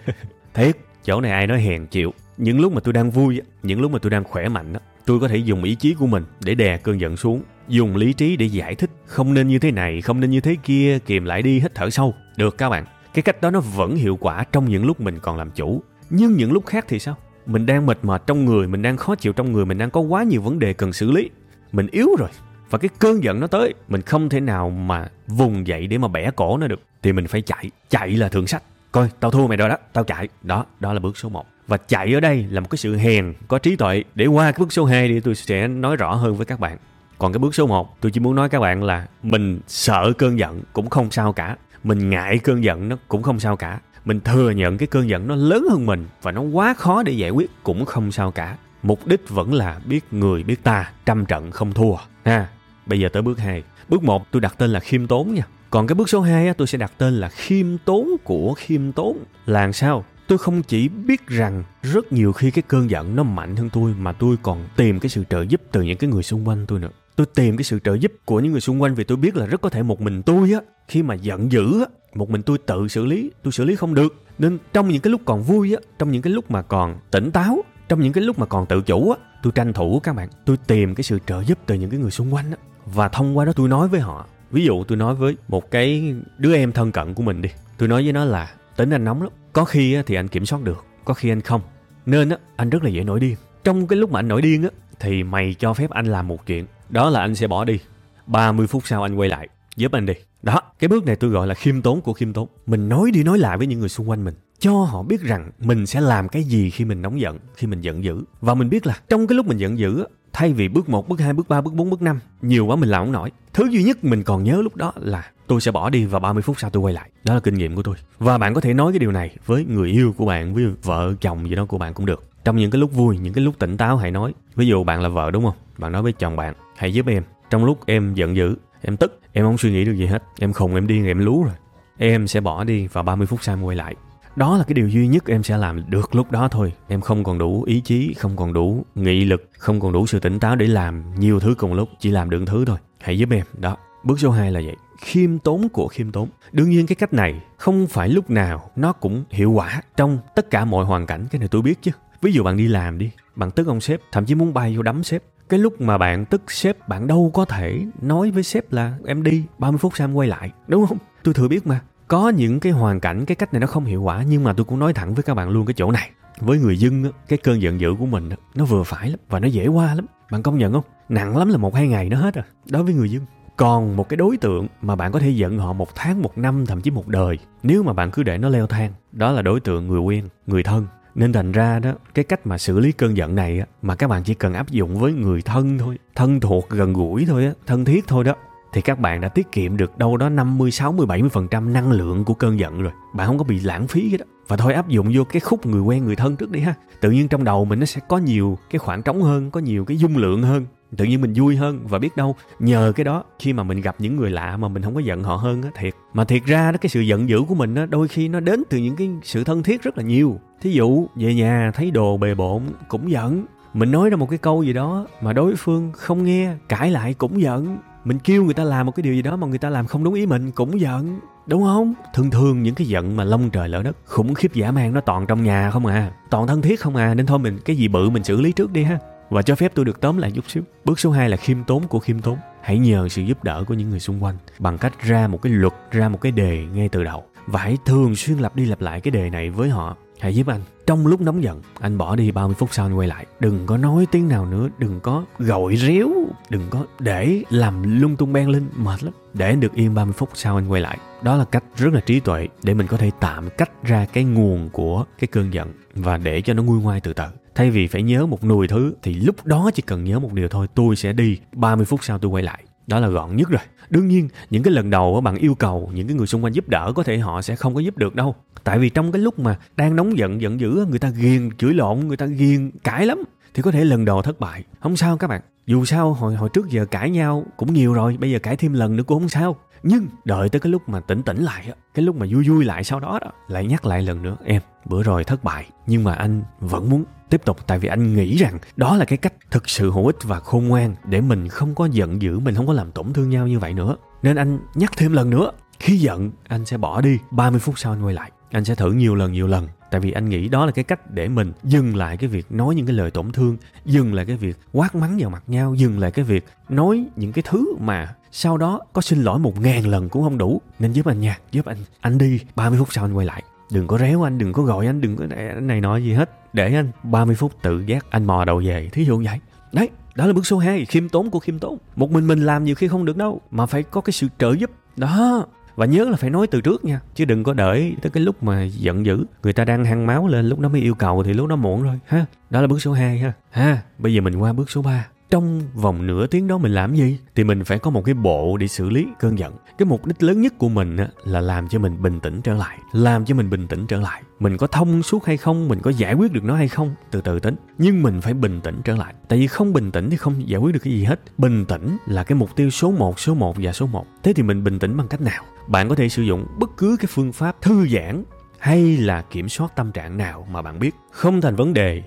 Thiệt, 0.54 0.76
chỗ 1.04 1.20
này 1.20 1.30
ai 1.32 1.46
nói 1.46 1.60
hèn 1.60 1.86
chịu. 1.86 2.14
Những 2.36 2.60
lúc 2.60 2.72
mà 2.72 2.80
tôi 2.80 2.92
đang 2.92 3.10
vui 3.10 3.40
những 3.62 3.80
lúc 3.80 3.90
mà 3.90 3.98
tôi 3.98 4.10
đang 4.10 4.24
khỏe 4.24 4.48
mạnh 4.48 4.72
tôi 5.06 5.20
có 5.20 5.28
thể 5.28 5.36
dùng 5.36 5.64
ý 5.64 5.74
chí 5.74 5.94
của 5.94 6.06
mình 6.06 6.24
để 6.44 6.54
đè 6.54 6.76
cơn 6.76 7.00
giận 7.00 7.16
xuống, 7.16 7.42
dùng 7.68 7.96
lý 7.96 8.12
trí 8.12 8.36
để 8.36 8.46
giải 8.46 8.74
thích. 8.74 8.90
Không 9.06 9.34
nên 9.34 9.48
như 9.48 9.58
thế 9.58 9.70
này, 9.70 10.00
không 10.00 10.20
nên 10.20 10.30
như 10.30 10.40
thế 10.40 10.56
kia, 10.62 10.98
kìm 11.06 11.24
lại 11.24 11.42
đi, 11.42 11.60
hít 11.60 11.74
thở 11.74 11.90
sâu. 11.90 12.14
Được 12.36 12.58
các 12.58 12.68
bạn. 12.68 12.84
Cái 13.14 13.22
cách 13.22 13.40
đó 13.40 13.50
nó 13.50 13.60
vẫn 13.60 13.96
hiệu 13.96 14.18
quả 14.20 14.44
trong 14.52 14.64
những 14.64 14.86
lúc 14.86 15.00
mình 15.00 15.18
còn 15.18 15.36
làm 15.36 15.50
chủ. 15.50 15.82
Nhưng 16.10 16.32
những 16.32 16.52
lúc 16.52 16.66
khác 16.66 16.84
thì 16.88 16.98
sao? 16.98 17.16
Mình 17.46 17.66
đang 17.66 17.86
mệt 17.86 17.98
mệt 18.02 18.26
trong 18.26 18.44
người, 18.44 18.68
mình 18.68 18.82
đang 18.82 18.96
khó 18.96 19.14
chịu 19.14 19.32
trong 19.32 19.52
người, 19.52 19.66
mình 19.66 19.78
đang 19.78 19.90
có 19.90 20.00
quá 20.00 20.22
nhiều 20.22 20.42
vấn 20.42 20.58
đề 20.58 20.72
cần 20.72 20.92
xử 20.92 21.10
lý 21.10 21.30
mình 21.74 21.86
yếu 21.90 22.08
rồi. 22.18 22.28
Và 22.70 22.78
cái 22.78 22.88
cơn 22.98 23.24
giận 23.24 23.40
nó 23.40 23.46
tới, 23.46 23.74
mình 23.88 24.02
không 24.02 24.28
thể 24.28 24.40
nào 24.40 24.70
mà 24.70 25.08
vùng 25.26 25.66
dậy 25.66 25.86
để 25.86 25.98
mà 25.98 26.08
bẻ 26.08 26.30
cổ 26.30 26.56
nó 26.56 26.66
được. 26.66 26.80
Thì 27.02 27.12
mình 27.12 27.26
phải 27.26 27.42
chạy. 27.42 27.70
Chạy 27.90 28.10
là 28.10 28.28
thượng 28.28 28.46
sách. 28.46 28.62
Coi, 28.92 29.08
tao 29.20 29.30
thua 29.30 29.46
mày 29.46 29.56
rồi 29.56 29.68
đó. 29.68 29.76
Tao 29.92 30.04
chạy. 30.04 30.28
Đó 30.42 30.64
đó 30.80 30.92
là 30.92 31.00
bước 31.00 31.16
số 31.16 31.28
1 31.28 31.46
và 31.66 31.76
chạy 31.76 32.14
ở 32.14 32.20
đây 32.20 32.46
là 32.50 32.60
một 32.60 32.70
cái 32.70 32.78
sự 32.78 32.96
hèn, 32.96 33.34
có 33.48 33.58
trí 33.58 33.76
tuệ. 33.76 34.04
Để 34.14 34.26
qua 34.26 34.52
cái 34.52 34.58
bước 34.58 34.72
số 34.72 34.84
2 34.84 35.08
thì 35.08 35.20
tôi 35.20 35.34
sẽ 35.34 35.68
nói 35.68 35.96
rõ 35.96 36.14
hơn 36.14 36.36
với 36.36 36.46
các 36.46 36.60
bạn. 36.60 36.78
Còn 37.18 37.32
cái 37.32 37.38
bước 37.38 37.54
số 37.54 37.66
1 37.66 38.00
tôi 38.00 38.12
chỉ 38.12 38.20
muốn 38.20 38.34
nói 38.34 38.48
các 38.48 38.60
bạn 38.60 38.82
là 38.82 39.06
mình 39.22 39.60
sợ 39.66 40.12
cơn 40.18 40.38
giận 40.38 40.62
cũng 40.72 40.90
không 40.90 41.10
sao 41.10 41.32
cả. 41.32 41.56
Mình 41.84 42.10
ngại 42.10 42.38
cơn 42.38 42.64
giận 42.64 42.88
nó 42.88 42.96
cũng 43.08 43.22
không 43.22 43.40
sao 43.40 43.56
cả. 43.56 43.80
Mình 44.04 44.20
thừa 44.20 44.50
nhận 44.50 44.78
cái 44.78 44.86
cơn 44.86 45.08
giận 45.08 45.28
nó 45.28 45.34
lớn 45.34 45.66
hơn 45.70 45.86
mình 45.86 46.06
và 46.22 46.32
nó 46.32 46.40
quá 46.40 46.74
khó 46.74 47.02
để 47.02 47.12
giải 47.12 47.30
quyết 47.30 47.50
cũng 47.62 47.84
không 47.84 48.12
sao 48.12 48.30
cả 48.30 48.56
mục 48.84 49.06
đích 49.06 49.28
vẫn 49.28 49.54
là 49.54 49.80
biết 49.84 50.04
người 50.10 50.42
biết 50.42 50.62
ta, 50.62 50.92
trăm 51.06 51.26
trận 51.26 51.50
không 51.50 51.72
thua, 51.72 51.94
ha. 52.24 52.48
Bây 52.86 53.00
giờ 53.00 53.08
tới 53.08 53.22
bước 53.22 53.38
2 53.38 53.62
bước 53.88 54.02
1 54.02 54.30
tôi 54.30 54.40
đặt 54.40 54.54
tên 54.58 54.70
là 54.70 54.80
khiêm 54.80 55.06
tốn 55.06 55.34
nha. 55.34 55.46
Còn 55.70 55.86
cái 55.86 55.94
bước 55.94 56.08
số 56.08 56.20
2 56.20 56.54
tôi 56.54 56.66
sẽ 56.66 56.78
đặt 56.78 56.92
tên 56.98 57.14
là 57.14 57.28
khiêm 57.28 57.78
tốn 57.78 58.08
của 58.24 58.54
khiêm 58.56 58.92
tốn. 58.92 59.18
Là 59.46 59.72
sao? 59.72 60.04
Tôi 60.28 60.38
không 60.38 60.62
chỉ 60.62 60.88
biết 60.88 61.26
rằng 61.26 61.64
rất 61.82 62.12
nhiều 62.12 62.32
khi 62.32 62.50
cái 62.50 62.62
cơn 62.68 62.90
giận 62.90 63.16
nó 63.16 63.22
mạnh 63.22 63.56
hơn 63.56 63.70
tôi, 63.72 63.94
mà 63.98 64.12
tôi 64.12 64.36
còn 64.42 64.64
tìm 64.76 65.00
cái 65.00 65.08
sự 65.08 65.24
trợ 65.30 65.42
giúp 65.42 65.60
từ 65.72 65.82
những 65.82 65.98
cái 65.98 66.10
người 66.10 66.22
xung 66.22 66.48
quanh 66.48 66.66
tôi 66.66 66.78
nữa. 66.78 66.90
Tôi 67.16 67.26
tìm 67.34 67.56
cái 67.56 67.64
sự 67.64 67.78
trợ 67.84 67.94
giúp 67.94 68.12
của 68.24 68.40
những 68.40 68.52
người 68.52 68.60
xung 68.60 68.82
quanh 68.82 68.94
vì 68.94 69.04
tôi 69.04 69.16
biết 69.16 69.36
là 69.36 69.46
rất 69.46 69.60
có 69.60 69.68
thể 69.68 69.82
một 69.82 70.00
mình 70.00 70.22
tôi 70.22 70.52
á, 70.52 70.60
khi 70.88 71.02
mà 71.02 71.14
giận 71.14 71.52
dữ 71.52 71.80
á, 71.80 71.86
một 72.14 72.30
mình 72.30 72.42
tôi 72.42 72.58
tự 72.58 72.88
xử 72.88 73.04
lý, 73.06 73.30
tôi 73.42 73.52
xử 73.52 73.64
lý 73.64 73.76
không 73.76 73.94
được. 73.94 74.22
Nên 74.38 74.58
trong 74.72 74.88
những 74.88 75.00
cái 75.00 75.10
lúc 75.10 75.20
còn 75.24 75.42
vui 75.42 75.74
á, 75.74 75.80
trong 75.98 76.10
những 76.10 76.22
cái 76.22 76.32
lúc 76.32 76.50
mà 76.50 76.62
còn 76.62 76.98
tỉnh 77.10 77.30
táo 77.30 77.62
trong 77.88 78.00
những 78.00 78.12
cái 78.12 78.24
lúc 78.24 78.38
mà 78.38 78.46
còn 78.46 78.66
tự 78.66 78.82
chủ 78.82 79.10
á, 79.10 79.16
tôi 79.42 79.52
tranh 79.52 79.72
thủ 79.72 80.00
các 80.02 80.16
bạn, 80.16 80.28
tôi 80.44 80.56
tìm 80.56 80.94
cái 80.94 81.04
sự 81.04 81.18
trợ 81.26 81.40
giúp 81.40 81.58
từ 81.66 81.74
những 81.74 81.90
cái 81.90 82.00
người 82.00 82.10
xung 82.10 82.34
quanh 82.34 82.50
á. 82.50 82.56
Và 82.86 83.08
thông 83.08 83.38
qua 83.38 83.44
đó 83.44 83.52
tôi 83.56 83.68
nói 83.68 83.88
với 83.88 84.00
họ. 84.00 84.26
Ví 84.50 84.64
dụ 84.64 84.84
tôi 84.84 84.98
nói 84.98 85.14
với 85.14 85.36
một 85.48 85.70
cái 85.70 86.14
đứa 86.38 86.54
em 86.54 86.72
thân 86.72 86.92
cận 86.92 87.14
của 87.14 87.22
mình 87.22 87.42
đi, 87.42 87.48
tôi 87.78 87.88
nói 87.88 88.02
với 88.02 88.12
nó 88.12 88.24
là, 88.24 88.54
tính 88.76 88.90
anh 88.90 89.04
nóng 89.04 89.22
lắm, 89.22 89.32
có 89.52 89.64
khi 89.64 89.96
thì 90.06 90.14
anh 90.14 90.28
kiểm 90.28 90.46
soát 90.46 90.62
được, 90.62 90.84
có 91.04 91.14
khi 91.14 91.30
anh 91.32 91.40
không. 91.40 91.60
Nên 92.06 92.28
á, 92.28 92.36
anh 92.56 92.70
rất 92.70 92.84
là 92.84 92.90
dễ 92.90 93.04
nổi 93.04 93.20
điên. 93.20 93.36
Trong 93.64 93.86
cái 93.86 93.96
lúc 93.96 94.10
mà 94.10 94.18
anh 94.18 94.28
nổi 94.28 94.42
điên 94.42 94.62
á, 94.62 94.68
thì 95.00 95.22
mày 95.22 95.54
cho 95.58 95.74
phép 95.74 95.90
anh 95.90 96.06
làm 96.06 96.28
một 96.28 96.46
chuyện, 96.46 96.66
đó 96.88 97.10
là 97.10 97.20
anh 97.20 97.34
sẽ 97.34 97.46
bỏ 97.46 97.64
đi. 97.64 97.78
30 98.26 98.66
phút 98.66 98.86
sau 98.86 99.02
anh 99.02 99.14
quay 99.14 99.28
lại, 99.28 99.48
giúp 99.76 99.92
anh 99.92 100.06
đi. 100.06 100.14
Đó, 100.42 100.60
cái 100.78 100.88
bước 100.88 101.04
này 101.04 101.16
tôi 101.16 101.30
gọi 101.30 101.46
là 101.46 101.54
khiêm 101.54 101.82
tốn 101.82 102.00
của 102.00 102.12
khiêm 102.12 102.32
tốn. 102.32 102.48
Mình 102.66 102.88
nói 102.88 103.10
đi 103.10 103.22
nói 103.22 103.38
lại 103.38 103.58
với 103.58 103.66
những 103.66 103.80
người 103.80 103.88
xung 103.88 104.10
quanh 104.10 104.24
mình 104.24 104.34
cho 104.64 104.72
họ 104.72 105.02
biết 105.02 105.20
rằng 105.20 105.50
mình 105.58 105.86
sẽ 105.86 106.00
làm 106.00 106.28
cái 106.28 106.44
gì 106.44 106.70
khi 106.70 106.84
mình 106.84 107.02
nóng 107.02 107.20
giận 107.20 107.38
khi 107.56 107.66
mình 107.66 107.80
giận 107.80 108.04
dữ. 108.04 108.24
Và 108.40 108.54
mình 108.54 108.68
biết 108.68 108.86
là 108.86 108.98
trong 109.08 109.26
cái 109.26 109.36
lúc 109.36 109.46
mình 109.46 109.58
giận 109.58 109.78
dữ 109.78 110.04
thay 110.32 110.52
vì 110.52 110.68
bước 110.68 110.88
1, 110.88 111.08
bước 111.08 111.20
2, 111.20 111.32
bước 111.32 111.48
3, 111.48 111.60
bước 111.60 111.74
4, 111.74 111.90
bước 111.90 112.02
5 112.02 112.20
nhiều 112.42 112.66
quá 112.66 112.76
mình 112.76 112.88
làm 112.88 113.04
không 113.04 113.12
nổi. 113.12 113.30
Thứ 113.52 113.64
duy 113.70 113.82
nhất 113.82 114.04
mình 114.04 114.22
còn 114.22 114.44
nhớ 114.44 114.62
lúc 114.62 114.76
đó 114.76 114.92
là 114.96 115.30
tôi 115.46 115.60
sẽ 115.60 115.70
bỏ 115.70 115.90
đi 115.90 116.04
và 116.04 116.18
30 116.18 116.42
phút 116.42 116.60
sau 116.60 116.70
tôi 116.70 116.82
quay 116.82 116.94
lại. 116.94 117.10
Đó 117.24 117.34
là 117.34 117.40
kinh 117.40 117.54
nghiệm 117.54 117.76
của 117.76 117.82
tôi. 117.82 117.96
Và 118.18 118.38
bạn 118.38 118.54
có 118.54 118.60
thể 118.60 118.74
nói 118.74 118.92
cái 118.92 118.98
điều 118.98 119.12
này 119.12 119.36
với 119.46 119.64
người 119.64 119.90
yêu 119.90 120.14
của 120.16 120.26
bạn 120.26 120.54
với 120.54 120.64
vợ 120.82 121.14
chồng 121.20 121.48
gì 121.48 121.54
đó 121.54 121.64
của 121.64 121.78
bạn 121.78 121.94
cũng 121.94 122.06
được. 122.06 122.24
Trong 122.44 122.56
những 122.56 122.70
cái 122.70 122.80
lúc 122.80 122.92
vui 122.92 123.18
những 123.18 123.32
cái 123.32 123.44
lúc 123.44 123.58
tỉnh 123.58 123.76
táo 123.76 123.96
hãy 123.96 124.10
nói. 124.10 124.34
Ví 124.56 124.66
dụ 124.66 124.84
bạn 124.84 125.00
là 125.00 125.08
vợ 125.08 125.30
đúng 125.30 125.44
không? 125.44 125.56
Bạn 125.78 125.92
nói 125.92 126.02
với 126.02 126.12
chồng 126.12 126.36
bạn 126.36 126.54
hãy 126.76 126.94
giúp 126.94 127.06
em. 127.06 127.22
Trong 127.50 127.64
lúc 127.64 127.86
em 127.86 128.14
giận 128.14 128.36
dữ 128.36 128.56
em 128.82 128.96
tức 128.96 129.20
em 129.32 129.44
không 129.44 129.58
suy 129.58 129.72
nghĩ 129.72 129.84
được 129.84 129.94
gì 129.94 130.06
hết. 130.06 130.22
Em 130.38 130.52
khùng 130.52 130.74
em 130.74 130.86
điên 130.86 131.06
em 131.06 131.18
lú 131.18 131.42
rồi. 131.42 131.54
Em 131.98 132.26
sẽ 132.26 132.40
bỏ 132.40 132.64
đi 132.64 132.86
và 132.86 133.02
30 133.02 133.26
phút 133.26 133.42
sau 133.42 133.54
em 133.54 133.62
quay 133.62 133.76
lại 133.76 133.94
đó 134.36 134.56
là 134.58 134.64
cái 134.64 134.74
điều 134.74 134.88
duy 134.88 135.06
nhất 135.06 135.26
em 135.26 135.42
sẽ 135.42 135.56
làm 135.56 135.90
được 135.90 136.14
lúc 136.14 136.30
đó 136.30 136.48
thôi. 136.48 136.72
Em 136.88 137.00
không 137.00 137.24
còn 137.24 137.38
đủ 137.38 137.62
ý 137.62 137.80
chí, 137.80 138.14
không 138.14 138.36
còn 138.36 138.52
đủ 138.52 138.84
nghị 138.94 139.24
lực, 139.24 139.50
không 139.58 139.80
còn 139.80 139.92
đủ 139.92 140.06
sự 140.06 140.20
tỉnh 140.20 140.38
táo 140.38 140.56
để 140.56 140.66
làm 140.66 141.02
nhiều 141.18 141.40
thứ 141.40 141.54
cùng 141.58 141.74
lúc, 141.74 141.88
chỉ 142.00 142.10
làm 142.10 142.30
được 142.30 142.44
thứ 142.46 142.64
thôi. 142.64 142.78
Hãy 143.00 143.18
giúp 143.18 143.28
em. 143.30 143.46
Đó, 143.58 143.76
bước 144.04 144.20
số 144.20 144.30
2 144.30 144.52
là 144.52 144.60
vậy. 144.64 144.76
Khiêm 145.00 145.38
tốn 145.38 145.68
của 145.68 145.88
khiêm 145.88 146.12
tốn. 146.12 146.28
Đương 146.52 146.70
nhiên 146.70 146.86
cái 146.86 146.96
cách 146.96 147.12
này 147.12 147.40
không 147.56 147.86
phải 147.86 148.08
lúc 148.08 148.30
nào 148.30 148.70
nó 148.76 148.92
cũng 148.92 149.24
hiệu 149.30 149.50
quả 149.50 149.82
trong 149.96 150.18
tất 150.34 150.50
cả 150.50 150.64
mọi 150.64 150.84
hoàn 150.84 151.06
cảnh, 151.06 151.26
cái 151.30 151.38
này 151.38 151.48
tôi 151.48 151.62
biết 151.62 151.82
chứ. 151.82 151.90
Ví 152.22 152.32
dụ 152.32 152.42
bạn 152.42 152.56
đi 152.56 152.68
làm 152.68 152.98
đi, 152.98 153.10
bạn 153.36 153.50
tức 153.50 153.66
ông 153.66 153.80
sếp, 153.80 154.00
thậm 154.12 154.24
chí 154.24 154.34
muốn 154.34 154.54
bay 154.54 154.76
vô 154.76 154.82
đấm 154.82 155.04
sếp. 155.04 155.22
Cái 155.48 155.60
lúc 155.60 155.80
mà 155.80 155.98
bạn 155.98 156.24
tức 156.24 156.52
sếp, 156.52 156.88
bạn 156.88 157.06
đâu 157.06 157.30
có 157.34 157.44
thể 157.44 157.86
nói 158.02 158.30
với 158.30 158.42
sếp 158.42 158.72
là 158.72 158.94
em 159.06 159.22
đi 159.22 159.44
30 159.58 159.78
phút 159.78 159.92
sau 159.96 160.04
em 160.04 160.14
quay 160.14 160.28
lại, 160.28 160.50
đúng 160.68 160.86
không? 160.86 160.98
Tôi 161.22 161.34
thừa 161.34 161.48
biết 161.48 161.66
mà 161.66 161.80
có 162.08 162.28
những 162.28 162.60
cái 162.60 162.72
hoàn 162.72 163.00
cảnh 163.00 163.24
cái 163.24 163.36
cách 163.36 163.52
này 163.52 163.60
nó 163.60 163.66
không 163.66 163.84
hiệu 163.84 164.02
quả 164.02 164.24
nhưng 164.28 164.44
mà 164.44 164.52
tôi 164.52 164.64
cũng 164.64 164.78
nói 164.78 164.92
thẳng 164.92 165.14
với 165.14 165.22
các 165.22 165.34
bạn 165.34 165.48
luôn 165.48 165.66
cái 165.66 165.74
chỗ 165.74 165.90
này. 165.90 166.10
Với 166.40 166.58
người 166.58 166.78
dân 166.78 167.12
cái 167.28 167.38
cơn 167.38 167.62
giận 167.62 167.80
dữ 167.80 167.94
của 167.98 168.06
mình 168.06 168.28
nó 168.54 168.64
vừa 168.64 168.82
phải 168.82 169.10
lắm 169.10 169.18
và 169.28 169.40
nó 169.40 169.48
dễ 169.48 169.66
qua 169.66 169.94
lắm. 169.94 170.06
Bạn 170.30 170.42
công 170.42 170.58
nhận 170.58 170.72
không? 170.72 170.84
Nặng 171.08 171.36
lắm 171.36 171.48
là 171.48 171.56
một 171.56 171.74
hai 171.74 171.88
ngày 171.88 172.08
nó 172.08 172.16
hết 172.16 172.34
rồi 172.34 172.44
đối 172.70 172.82
với 172.82 172.94
người 172.94 173.10
dân. 173.10 173.22
Còn 173.56 173.96
một 173.96 174.08
cái 174.08 174.16
đối 174.16 174.36
tượng 174.36 174.68
mà 174.82 174.96
bạn 174.96 175.12
có 175.12 175.18
thể 175.18 175.30
giận 175.30 175.58
họ 175.58 175.72
một 175.72 175.94
tháng 175.94 176.22
một 176.22 176.38
năm 176.38 176.66
thậm 176.66 176.80
chí 176.80 176.90
một 176.90 177.08
đời 177.08 177.38
nếu 177.62 177.82
mà 177.82 177.92
bạn 177.92 178.10
cứ 178.10 178.22
để 178.22 178.38
nó 178.38 178.48
leo 178.48 178.66
thang 178.66 178.92
đó 179.12 179.32
là 179.32 179.42
đối 179.42 179.60
tượng 179.60 179.86
người 179.86 180.00
quen 180.00 180.28
người 180.46 180.62
thân. 180.62 180.86
Nên 181.14 181.32
thành 181.32 181.52
ra 181.52 181.78
đó 181.78 181.92
cái 182.14 182.24
cách 182.24 182.46
mà 182.46 182.58
xử 182.58 182.80
lý 182.80 182.92
cơn 182.92 183.16
giận 183.16 183.34
này 183.34 183.58
á, 183.58 183.66
mà 183.82 183.94
các 183.94 184.08
bạn 184.08 184.22
chỉ 184.22 184.34
cần 184.34 184.54
áp 184.54 184.70
dụng 184.70 184.98
với 184.98 185.12
người 185.12 185.42
thân 185.42 185.78
thôi 185.78 185.98
thân 186.14 186.40
thuộc 186.40 186.70
gần 186.70 186.92
gũi 186.92 187.24
thôi 187.26 187.44
á 187.44 187.52
thân 187.66 187.84
thiết 187.84 188.06
thôi 188.06 188.24
đó 188.24 188.34
thì 188.74 188.80
các 188.80 188.98
bạn 188.98 189.20
đã 189.20 189.28
tiết 189.28 189.52
kiệm 189.52 189.76
được 189.76 189.98
đâu 189.98 190.16
đó 190.16 190.28
50, 190.28 190.70
60, 190.70 191.06
70% 191.06 191.72
năng 191.72 191.92
lượng 191.92 192.24
của 192.24 192.34
cơn 192.34 192.58
giận 192.58 192.82
rồi. 192.82 192.92
Bạn 193.14 193.26
không 193.26 193.38
có 193.38 193.44
bị 193.44 193.60
lãng 193.60 193.86
phí 193.86 194.08
cái 194.10 194.18
đó. 194.18 194.24
Và 194.48 194.56
thôi 194.56 194.74
áp 194.74 194.88
dụng 194.88 195.10
vô 195.14 195.24
cái 195.24 195.40
khúc 195.40 195.66
người 195.66 195.80
quen 195.80 196.04
người 196.04 196.16
thân 196.16 196.36
trước 196.36 196.50
đi 196.50 196.60
ha. 196.60 196.74
Tự 197.00 197.10
nhiên 197.10 197.28
trong 197.28 197.44
đầu 197.44 197.64
mình 197.64 197.80
nó 197.80 197.86
sẽ 197.86 198.00
có 198.08 198.18
nhiều 198.18 198.58
cái 198.70 198.78
khoảng 198.78 199.02
trống 199.02 199.22
hơn, 199.22 199.50
có 199.50 199.60
nhiều 199.60 199.84
cái 199.84 199.96
dung 199.96 200.16
lượng 200.16 200.42
hơn. 200.42 200.66
Tự 200.96 201.04
nhiên 201.04 201.20
mình 201.20 201.32
vui 201.36 201.56
hơn 201.56 201.80
và 201.88 201.98
biết 201.98 202.16
đâu 202.16 202.36
nhờ 202.58 202.92
cái 202.96 203.04
đó 203.04 203.24
khi 203.38 203.52
mà 203.52 203.62
mình 203.62 203.80
gặp 203.80 203.96
những 203.98 204.16
người 204.16 204.30
lạ 204.30 204.56
mà 204.56 204.68
mình 204.68 204.82
không 204.82 204.94
có 204.94 205.00
giận 205.00 205.22
họ 205.22 205.36
hơn 205.36 205.62
á 205.62 205.68
thiệt. 205.74 205.94
Mà 206.12 206.24
thiệt 206.24 206.42
ra 206.44 206.72
đó 206.72 206.78
cái 206.80 206.90
sự 206.90 207.00
giận 207.00 207.28
dữ 207.28 207.42
của 207.48 207.54
mình 207.54 207.74
á 207.74 207.86
đôi 207.86 208.08
khi 208.08 208.28
nó 208.28 208.40
đến 208.40 208.62
từ 208.70 208.78
những 208.78 208.96
cái 208.96 209.10
sự 209.22 209.44
thân 209.44 209.62
thiết 209.62 209.82
rất 209.82 209.98
là 209.98 210.04
nhiều. 210.04 210.40
Thí 210.60 210.72
dụ 210.72 211.06
về 211.16 211.34
nhà 211.34 211.70
thấy 211.74 211.90
đồ 211.90 212.16
bề 212.16 212.34
bộn 212.34 212.62
cũng 212.88 213.10
giận. 213.10 213.46
Mình 213.74 213.90
nói 213.90 214.10
ra 214.10 214.16
một 214.16 214.30
cái 214.30 214.38
câu 214.38 214.62
gì 214.62 214.72
đó 214.72 215.06
mà 215.20 215.32
đối 215.32 215.56
phương 215.56 215.92
không 215.92 216.24
nghe, 216.24 216.54
cãi 216.68 216.90
lại 216.90 217.14
cũng 217.14 217.40
giận 217.40 217.78
mình 218.04 218.18
kêu 218.18 218.44
người 218.44 218.54
ta 218.54 218.64
làm 218.64 218.86
một 218.86 218.92
cái 218.96 219.02
điều 219.02 219.14
gì 219.14 219.22
đó 219.22 219.36
mà 219.36 219.46
người 219.46 219.58
ta 219.58 219.70
làm 219.70 219.86
không 219.86 220.04
đúng 220.04 220.14
ý 220.14 220.26
mình 220.26 220.50
cũng 220.50 220.80
giận, 220.80 221.20
đúng 221.46 221.62
không? 221.62 221.94
Thường 222.14 222.30
thường 222.30 222.62
những 222.62 222.74
cái 222.74 222.86
giận 222.86 223.16
mà 223.16 223.24
lông 223.24 223.50
trời 223.50 223.68
lỡ 223.68 223.82
đất 223.82 223.96
khủng 224.04 224.34
khiếp 224.34 224.54
dã 224.54 224.70
man 224.70 224.92
nó 224.92 225.00
toàn 225.00 225.26
trong 225.26 225.42
nhà 225.42 225.70
không 225.70 225.86
à 225.86 226.10
toàn 226.30 226.46
thân 226.46 226.62
thiết 226.62 226.80
không 226.80 226.96
à 226.96 227.14
nên 227.14 227.26
thôi 227.26 227.38
mình, 227.38 227.58
cái 227.64 227.76
gì 227.76 227.88
bự 227.88 228.10
mình 228.10 228.24
xử 228.24 228.40
lý 228.40 228.52
trước 228.52 228.72
đi 228.72 228.84
ha. 228.84 228.98
Và 229.30 229.42
cho 229.42 229.54
phép 229.54 229.72
tôi 229.74 229.84
được 229.84 230.00
tóm 230.00 230.18
lại 230.18 230.30
chút 230.30 230.44
xíu. 230.50 230.62
Bước 230.84 231.00
số 231.00 231.10
2 231.10 231.28
là 231.28 231.36
khiêm 231.36 231.64
tốn 231.64 231.88
của 231.88 231.98
khiêm 231.98 232.20
tốn. 232.20 232.38
Hãy 232.60 232.78
nhờ 232.78 233.08
sự 233.08 233.22
giúp 233.22 233.44
đỡ 233.44 233.64
của 233.68 233.74
những 233.74 233.90
người 233.90 234.00
xung 234.00 234.24
quanh 234.24 234.36
bằng 234.58 234.78
cách 234.78 235.02
ra 235.02 235.28
một 235.28 235.42
cái 235.42 235.52
luật, 235.52 235.72
ra 235.90 236.08
một 236.08 236.20
cái 236.20 236.32
đề 236.32 236.64
ngay 236.74 236.88
từ 236.88 237.04
đầu. 237.04 237.24
Và 237.46 237.60
hãy 237.60 237.78
thường 237.86 238.16
xuyên 238.16 238.38
lặp 238.38 238.56
đi 238.56 238.64
lặp 238.64 238.80
lại 238.80 239.00
cái 239.00 239.10
đề 239.10 239.30
này 239.30 239.50
với 239.50 239.68
họ 239.68 239.96
hãy 240.20 240.34
giúp 240.34 240.46
anh. 240.46 240.60
Trong 240.86 241.06
lúc 241.06 241.20
nóng 241.20 241.42
giận, 241.42 241.62
anh 241.80 241.98
bỏ 241.98 242.16
đi 242.16 242.30
30 242.30 242.54
phút 242.58 242.74
sau 242.74 242.86
anh 242.86 242.94
quay 242.94 243.08
lại. 243.08 243.26
Đừng 243.40 243.66
có 243.66 243.76
nói 243.76 244.06
tiếng 244.10 244.28
nào 244.28 244.46
nữa, 244.46 244.68
đừng 244.78 245.00
có 245.00 245.24
gội 245.38 245.76
réo, 245.76 246.10
đừng 246.50 246.62
có 246.70 246.86
để 246.98 247.42
làm 247.50 248.00
lung 248.00 248.16
tung 248.16 248.32
beng 248.32 248.48
lên 248.48 248.68
mệt 248.76 249.02
lắm. 249.02 249.14
Để 249.34 249.46
anh 249.46 249.60
được 249.60 249.74
yên 249.74 249.94
30 249.94 250.12
phút 250.12 250.28
sau 250.34 250.56
anh 250.56 250.68
quay 250.68 250.80
lại. 250.80 250.98
Đó 251.22 251.36
là 251.36 251.44
cách 251.44 251.64
rất 251.76 251.94
là 251.94 252.00
trí 252.00 252.20
tuệ 252.20 252.48
để 252.62 252.74
mình 252.74 252.86
có 252.86 252.96
thể 252.96 253.10
tạm 253.20 253.48
cách 253.58 253.70
ra 253.82 254.06
cái 254.12 254.24
nguồn 254.24 254.68
của 254.72 255.04
cái 255.18 255.28
cơn 255.28 255.54
giận 255.54 255.72
và 255.94 256.16
để 256.16 256.40
cho 256.40 256.54
nó 256.54 256.62
nguôi 256.62 256.80
ngoai 256.80 257.00
từ 257.00 257.12
từ. 257.12 257.24
Thay 257.54 257.70
vì 257.70 257.86
phải 257.86 258.02
nhớ 258.02 258.26
một 258.26 258.44
nùi 258.44 258.68
thứ, 258.68 258.94
thì 259.02 259.14
lúc 259.14 259.46
đó 259.46 259.70
chỉ 259.74 259.82
cần 259.82 260.04
nhớ 260.04 260.18
một 260.18 260.32
điều 260.32 260.48
thôi, 260.48 260.66
tôi 260.74 260.96
sẽ 260.96 261.12
đi. 261.12 261.38
30 261.52 261.84
phút 261.84 262.04
sau 262.04 262.18
tôi 262.18 262.30
quay 262.30 262.42
lại 262.42 262.64
đó 262.86 263.00
là 263.00 263.08
gọn 263.08 263.36
nhất 263.36 263.48
rồi. 263.48 263.62
Đương 263.90 264.08
nhiên, 264.08 264.28
những 264.50 264.62
cái 264.62 264.74
lần 264.74 264.90
đầu 264.90 265.20
bạn 265.20 265.36
yêu 265.36 265.54
cầu 265.54 265.90
những 265.94 266.06
cái 266.06 266.16
người 266.16 266.26
xung 266.26 266.44
quanh 266.44 266.52
giúp 266.52 266.68
đỡ, 266.68 266.92
có 266.94 267.02
thể 267.02 267.18
họ 267.18 267.42
sẽ 267.42 267.56
không 267.56 267.74
có 267.74 267.80
giúp 267.80 267.96
được 267.96 268.14
đâu. 268.14 268.34
Tại 268.64 268.78
vì 268.78 268.90
trong 268.90 269.12
cái 269.12 269.22
lúc 269.22 269.38
mà 269.38 269.58
đang 269.76 269.96
nóng 269.96 270.18
giận 270.18 270.40
giận 270.40 270.60
dữ 270.60 270.86
người 270.90 270.98
ta 270.98 271.10
ghiền, 271.10 271.50
chửi 271.58 271.74
lộn, 271.74 272.00
người 272.00 272.16
ta 272.16 272.26
ghiền 272.26 272.70
cãi 272.84 273.06
lắm, 273.06 273.22
thì 273.54 273.62
có 273.62 273.70
thể 273.70 273.84
lần 273.84 274.04
đầu 274.04 274.22
thất 274.22 274.40
bại. 274.40 274.64
Không 274.80 274.96
sao 274.96 275.16
các 275.16 275.26
bạn. 275.26 275.40
Dù 275.66 275.84
sao, 275.84 276.12
hồi 276.12 276.34
hồi 276.34 276.48
trước 276.52 276.68
giờ 276.68 276.86
cãi 276.86 277.10
nhau 277.10 277.46
cũng 277.56 277.72
nhiều 277.72 277.94
rồi, 277.94 278.16
bây 278.20 278.30
giờ 278.30 278.38
cãi 278.38 278.56
thêm 278.56 278.72
lần 278.72 278.96
nữa 278.96 279.02
cũng 279.02 279.18
không 279.18 279.28
sao 279.28 279.56
nhưng 279.86 280.08
đợi 280.24 280.48
tới 280.48 280.60
cái 280.60 280.72
lúc 280.72 280.88
mà 280.88 281.00
tỉnh 281.00 281.22
tỉnh 281.22 281.42
lại 281.42 281.72
cái 281.94 282.04
lúc 282.04 282.16
mà 282.16 282.26
vui 282.30 282.48
vui 282.48 282.64
lại 282.64 282.84
sau 282.84 283.00
đó 283.00 283.18
đó, 283.22 283.30
lại 283.48 283.66
nhắc 283.66 283.86
lại 283.86 284.02
lần 284.02 284.22
nữa, 284.22 284.36
em, 284.44 284.62
bữa 284.84 285.02
rồi 285.02 285.24
thất 285.24 285.44
bại, 285.44 285.66
nhưng 285.86 286.04
mà 286.04 286.14
anh 286.14 286.42
vẫn 286.60 286.90
muốn 286.90 287.04
tiếp 287.30 287.44
tục, 287.44 287.66
tại 287.66 287.78
vì 287.78 287.88
anh 287.88 288.14
nghĩ 288.14 288.36
rằng 288.36 288.58
đó 288.76 288.96
là 288.96 289.04
cái 289.04 289.18
cách 289.18 289.32
thực 289.50 289.68
sự 289.68 289.90
hữu 289.90 290.06
ích 290.06 290.16
và 290.22 290.40
khôn 290.40 290.68
ngoan 290.68 290.94
để 291.04 291.20
mình 291.20 291.48
không 291.48 291.74
có 291.74 291.86
giận 291.86 292.22
dữ, 292.22 292.38
mình 292.38 292.54
không 292.54 292.66
có 292.66 292.72
làm 292.72 292.92
tổn 292.92 293.12
thương 293.12 293.30
nhau 293.30 293.46
như 293.46 293.58
vậy 293.58 293.74
nữa. 293.74 293.96
Nên 294.22 294.36
anh 294.36 294.58
nhắc 294.74 294.92
thêm 294.96 295.12
lần 295.12 295.30
nữa, 295.30 295.50
khi 295.80 295.96
giận, 295.96 296.30
anh 296.48 296.64
sẽ 296.64 296.76
bỏ 296.76 297.00
đi. 297.00 297.18
30 297.30 297.60
phút 297.60 297.78
sau 297.78 297.92
anh 297.92 298.04
quay 298.04 298.14
lại 298.14 298.30
anh 298.50 298.64
sẽ 298.64 298.74
thử 298.74 298.92
nhiều 298.92 299.14
lần 299.14 299.32
nhiều 299.32 299.46
lần. 299.46 299.68
Tại 299.90 300.00
vì 300.00 300.12
anh 300.12 300.28
nghĩ 300.28 300.48
đó 300.48 300.66
là 300.66 300.72
cái 300.72 300.84
cách 300.84 301.10
để 301.10 301.28
mình 301.28 301.52
dừng 301.64 301.96
lại 301.96 302.16
cái 302.16 302.28
việc 302.28 302.52
nói 302.52 302.74
những 302.74 302.86
cái 302.86 302.96
lời 302.96 303.10
tổn 303.10 303.32
thương, 303.32 303.56
dừng 303.84 304.14
lại 304.14 304.26
cái 304.26 304.36
việc 304.36 304.56
quát 304.72 304.94
mắng 304.94 305.16
vào 305.18 305.30
mặt 305.30 305.42
nhau, 305.46 305.74
dừng 305.74 305.98
lại 305.98 306.10
cái 306.10 306.24
việc 306.24 306.44
nói 306.68 307.04
những 307.16 307.32
cái 307.32 307.44
thứ 307.48 307.74
mà 307.80 308.14
sau 308.32 308.56
đó 308.56 308.80
có 308.92 309.02
xin 309.02 309.22
lỗi 309.22 309.38
một 309.38 309.60
ngàn 309.60 309.86
lần 309.86 310.08
cũng 310.08 310.22
không 310.22 310.38
đủ. 310.38 310.60
Nên 310.78 310.92
giúp 310.92 311.06
anh 311.06 311.20
nha, 311.20 311.38
giúp 311.52 311.66
anh 311.66 311.76
anh 312.00 312.18
đi. 312.18 312.40
30 312.56 312.78
phút 312.78 312.88
sau 312.92 313.04
anh 313.04 313.16
quay 313.16 313.26
lại. 313.26 313.42
Đừng 313.72 313.86
có 313.86 313.98
réo 313.98 314.26
anh, 314.26 314.38
đừng 314.38 314.52
có 314.52 314.62
gọi 314.62 314.86
anh, 314.86 315.00
đừng 315.00 315.16
có 315.16 315.26
này 315.60 315.80
nói 315.80 316.04
gì 316.04 316.12
hết. 316.12 316.30
Để 316.52 316.74
anh 316.74 316.90
30 317.02 317.36
phút 317.36 317.52
tự 317.62 317.80
giác 317.86 318.06
anh 318.10 318.24
mò 318.24 318.44
đầu 318.44 318.62
về. 318.64 318.88
Thí 318.92 319.04
dụ 319.04 319.22
vậy. 319.24 319.38
Đấy, 319.72 319.88
đó 320.14 320.26
là 320.26 320.32
bước 320.32 320.46
số 320.46 320.58
2 320.58 320.84
khiêm 320.84 321.08
tốn 321.08 321.30
của 321.30 321.38
khiêm 321.38 321.58
tốn. 321.58 321.78
Một 321.96 322.10
mình 322.10 322.26
mình 322.26 322.46
làm 322.46 322.64
nhiều 322.64 322.74
khi 322.74 322.88
không 322.88 323.04
được 323.04 323.16
đâu, 323.16 323.40
mà 323.50 323.66
phải 323.66 323.82
có 323.82 324.00
cái 324.00 324.12
sự 324.12 324.28
trợ 324.38 324.52
giúp. 324.52 324.70
Đó 324.96 325.46
và 325.76 325.86
nhớ 325.86 326.04
là 326.04 326.16
phải 326.16 326.30
nói 326.30 326.46
từ 326.46 326.60
trước 326.60 326.84
nha, 326.84 327.00
chứ 327.14 327.24
đừng 327.24 327.44
có 327.44 327.52
đợi 327.52 327.96
tới 328.02 328.10
cái 328.10 328.22
lúc 328.22 328.42
mà 328.42 328.62
giận 328.62 329.06
dữ. 329.06 329.24
Người 329.42 329.52
ta 329.52 329.64
đang 329.64 329.84
hăng 329.84 330.06
máu 330.06 330.28
lên, 330.28 330.48
lúc 330.48 330.58
đó 330.58 330.68
mới 330.68 330.80
yêu 330.80 330.94
cầu 330.94 331.22
thì 331.22 331.32
lúc 331.32 331.46
đó 331.46 331.56
muộn 331.56 331.82
rồi, 331.82 332.00
ha. 332.06 332.26
Đó 332.50 332.60
là 332.60 332.66
bước 332.66 332.82
số 332.82 332.92
2 332.92 333.18
ha. 333.18 333.32
Ha, 333.50 333.82
bây 333.98 334.14
giờ 334.14 334.20
mình 334.20 334.36
qua 334.36 334.52
bước 334.52 334.70
số 334.70 334.82
3 334.82 335.06
trong 335.30 335.60
vòng 335.74 336.06
nửa 336.06 336.26
tiếng 336.26 336.48
đó 336.48 336.58
mình 336.58 336.72
làm 336.72 336.94
gì? 336.94 337.18
Thì 337.34 337.44
mình 337.44 337.64
phải 337.64 337.78
có 337.78 337.90
một 337.90 338.02
cái 338.04 338.14
bộ 338.14 338.56
để 338.56 338.68
xử 338.68 338.90
lý, 338.90 339.06
cơn 339.18 339.38
giận. 339.38 339.54
Cái 339.78 339.86
mục 339.86 340.06
đích 340.06 340.22
lớn 340.22 340.40
nhất 340.40 340.54
của 340.58 340.68
mình 340.68 340.96
là 341.24 341.40
làm 341.40 341.68
cho 341.68 341.78
mình 341.78 342.02
bình 342.02 342.20
tĩnh 342.20 342.40
trở 342.44 342.54
lại. 342.54 342.78
Làm 342.92 343.24
cho 343.24 343.34
mình 343.34 343.50
bình 343.50 343.66
tĩnh 343.66 343.86
trở 343.86 344.00
lại. 344.00 344.22
Mình 344.40 344.56
có 344.56 344.66
thông 344.66 345.02
suốt 345.02 345.24
hay 345.24 345.36
không? 345.36 345.68
Mình 345.68 345.78
có 345.82 345.90
giải 345.90 346.14
quyết 346.14 346.32
được 346.32 346.44
nó 346.44 346.56
hay 346.56 346.68
không? 346.68 346.94
Từ 347.10 347.20
từ 347.20 347.40
tính. 347.40 347.54
Nhưng 347.78 348.02
mình 348.02 348.20
phải 348.20 348.34
bình 348.34 348.60
tĩnh 348.60 348.80
trở 348.84 348.96
lại. 348.96 349.14
Tại 349.28 349.38
vì 349.38 349.46
không 349.46 349.72
bình 349.72 349.90
tĩnh 349.90 350.10
thì 350.10 350.16
không 350.16 350.48
giải 350.48 350.60
quyết 350.60 350.72
được 350.72 350.80
cái 350.82 350.92
gì 350.92 351.04
hết. 351.04 351.20
Bình 351.38 351.64
tĩnh 351.64 351.96
là 352.06 352.24
cái 352.24 352.36
mục 352.36 352.56
tiêu 352.56 352.70
số 352.70 352.90
1 352.90 353.20
số 353.20 353.34
1 353.34 353.56
và 353.58 353.72
số 353.72 353.86
1 353.86 354.06
thế 354.22 354.32
thì 354.32 354.42
mình 354.42 354.64
bình 354.64 354.78
tĩnh 354.78 354.96
bằng 354.96 355.08
cách 355.08 355.20
nào? 355.20 355.44
Bạn 355.66 355.88
có 355.88 355.94
thể 355.94 356.08
sử 356.08 356.22
dụng 356.22 356.46
bất 356.58 356.70
cứ 356.76 356.96
cái 357.00 357.06
phương 357.08 357.32
pháp 357.32 357.62
thư 357.62 357.88
giãn 357.88 358.24
hay 358.58 358.96
là 358.96 359.22
kiểm 359.22 359.48
soát 359.48 359.76
tâm 359.76 359.92
trạng 359.92 360.16
nào 360.16 360.46
mà 360.50 360.62
bạn 360.62 360.78
biết. 360.78 360.94
Không 361.10 361.40
thành 361.40 361.56
vấn 361.56 361.74
đề 361.74 362.02